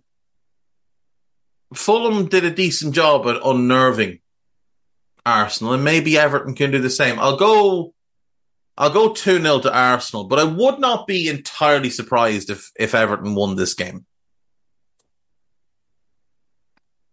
[1.74, 4.20] Fulham did a decent job at unnerving
[5.26, 7.20] Arsenal, and maybe Everton can do the same.
[7.20, 7.94] I'll go.
[8.80, 12.94] I'll go 2 0 to Arsenal, but I would not be entirely surprised if, if
[12.94, 14.06] Everton won this game.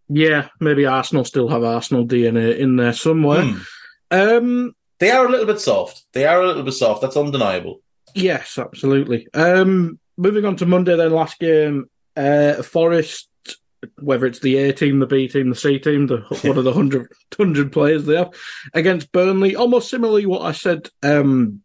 [0.07, 3.41] yeah, maybe Arsenal still have Arsenal DNA in there somewhere.
[3.43, 3.57] Hmm.
[4.11, 6.05] Um, They are a little bit soft.
[6.13, 7.01] They are a little bit soft.
[7.01, 7.81] That's undeniable.
[8.13, 9.27] yes, absolutely.
[9.33, 13.27] Um, moving on to Monday, then last game, uh, Forest.
[13.99, 16.71] Whether it's the A team, the B team, the C team, the one of the
[16.71, 18.33] 100, 100 players they have
[18.73, 21.61] against Burnley, almost similarly what I said um,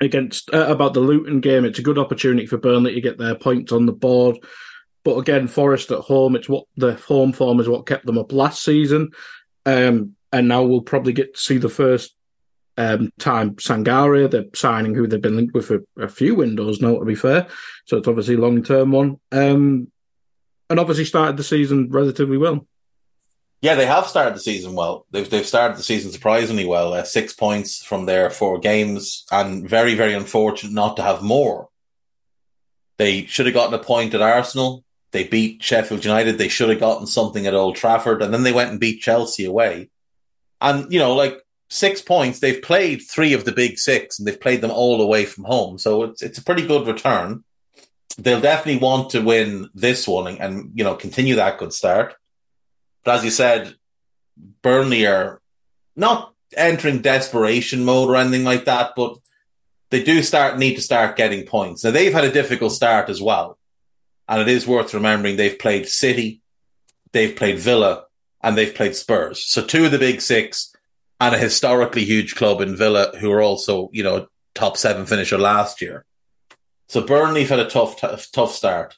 [0.00, 1.64] against uh, about the Luton game.
[1.64, 4.38] It's a good opportunity for Burnley to get their points on the board.
[5.04, 8.32] But again, Forest at home, it's what the home form is what kept them up
[8.32, 9.10] last season.
[9.64, 12.16] Um, and now we'll probably get to see the first
[12.78, 16.98] um, time Sangare, they're signing who they've been linked with for a few windows now,
[16.98, 17.46] to be fair.
[17.86, 19.18] So it's obviously long term one.
[19.32, 19.90] Um,
[20.68, 22.66] and obviously started the season relatively well.
[23.62, 25.06] Yeah, they have started the season well.
[25.10, 26.92] They've they've started the season surprisingly well.
[26.92, 31.68] Uh, six points from their four games, and very very unfortunate not to have more.
[32.98, 34.84] They should have gotten a point at Arsenal.
[35.12, 36.36] They beat Sheffield United.
[36.36, 39.44] They should have gotten something at Old Trafford, and then they went and beat Chelsea
[39.44, 39.88] away.
[40.60, 41.40] And you know, like
[41.70, 45.24] six points, they've played three of the big six, and they've played them all away
[45.24, 45.78] from home.
[45.78, 47.42] So it's it's a pretty good return.
[48.18, 52.14] They'll definitely want to win this one and, and you know continue that good start.
[53.04, 53.74] But as you said,
[54.62, 55.40] Burnley are
[55.94, 59.16] not entering desperation mode or anything like that, but
[59.90, 61.84] they do start need to start getting points.
[61.84, 63.58] Now they've had a difficult start as well.
[64.28, 66.40] And it is worth remembering they've played City,
[67.12, 68.06] they've played Villa,
[68.42, 69.44] and they've played Spurs.
[69.44, 70.74] So two of the big six
[71.20, 75.38] and a historically huge club in Villa who are also, you know, top seven finisher
[75.38, 76.04] last year.
[76.88, 78.96] So Burnley had a tough, tough, tough start.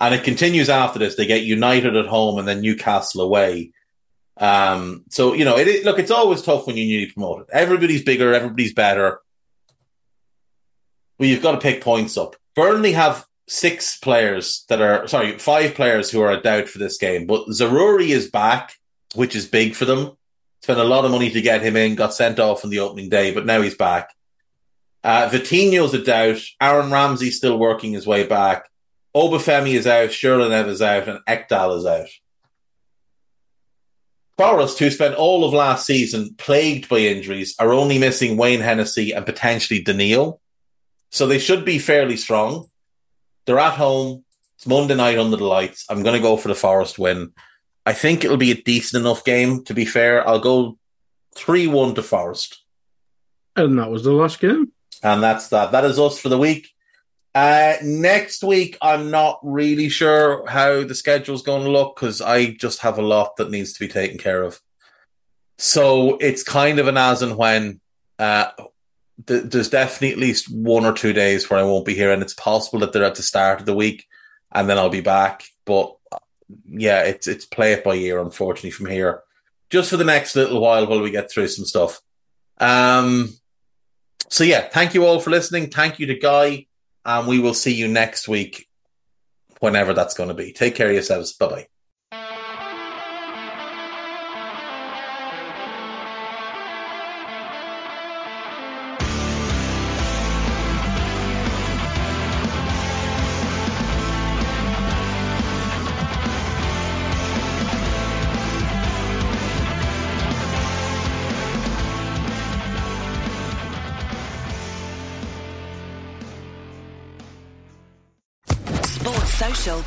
[0.00, 1.16] And it continues after this.
[1.16, 3.72] They get United at home and then Newcastle away.
[4.38, 7.48] Um, so, you know, it, look, it's always tough when you're newly promoted.
[7.52, 9.20] Everybody's bigger, everybody's better.
[11.18, 12.36] Well, you've got to pick points up.
[12.56, 16.96] Burnley have six players that are, sorry, five players who are a doubt for this
[16.96, 18.72] game, but Zaroury is back,
[19.14, 20.16] which is big for them.
[20.62, 23.10] Spent a lot of money to get him in, got sent off on the opening
[23.10, 24.10] day, but now he's back.
[25.02, 26.40] Uh, Vitinho's a doubt.
[26.60, 28.68] Aaron Ramsey still working his way back.
[29.14, 32.08] Obafemi is out, Sherlinev is out, and Ekdal is out.
[34.36, 39.12] Forest, who spent all of last season plagued by injuries, are only missing Wayne Hennessy
[39.12, 40.40] and potentially Danilo.
[41.10, 42.66] So they should be fairly strong.
[43.44, 44.24] They're at home.
[44.56, 45.84] It's Monday night under the lights.
[45.90, 47.32] I'm going to go for the Forest win.
[47.84, 50.26] I think it'll be a decent enough game, to be fair.
[50.26, 50.78] I'll go
[51.36, 52.62] 3 1 to Forest.
[53.56, 54.72] And that was the last game.
[55.02, 55.72] And that's that.
[55.72, 56.68] That is us for the week.
[57.34, 62.52] Uh, next week, I'm not really sure how the schedule's going to look because I
[62.52, 64.60] just have a lot that needs to be taken care of.
[65.58, 67.80] So it's kind of an as and when.
[68.18, 68.50] Uh,
[69.26, 72.22] th- there's definitely at least one or two days where I won't be here, and
[72.22, 74.06] it's possible that they're at the start of the week,
[74.52, 75.44] and then I'll be back.
[75.64, 75.96] But
[76.68, 79.22] yeah, it's it's play it by ear, unfortunately, from here,
[79.70, 82.00] just for the next little while while we get through some stuff.
[82.58, 83.30] Um,
[84.30, 85.70] so yeah, thank you all for listening.
[85.70, 86.66] Thank you to Guy
[87.04, 88.68] and we will see you next week,
[89.58, 90.52] whenever that's going to be.
[90.52, 91.32] Take care of yourselves.
[91.32, 91.66] Bye bye.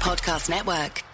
[0.04, 1.13] Podcast Network.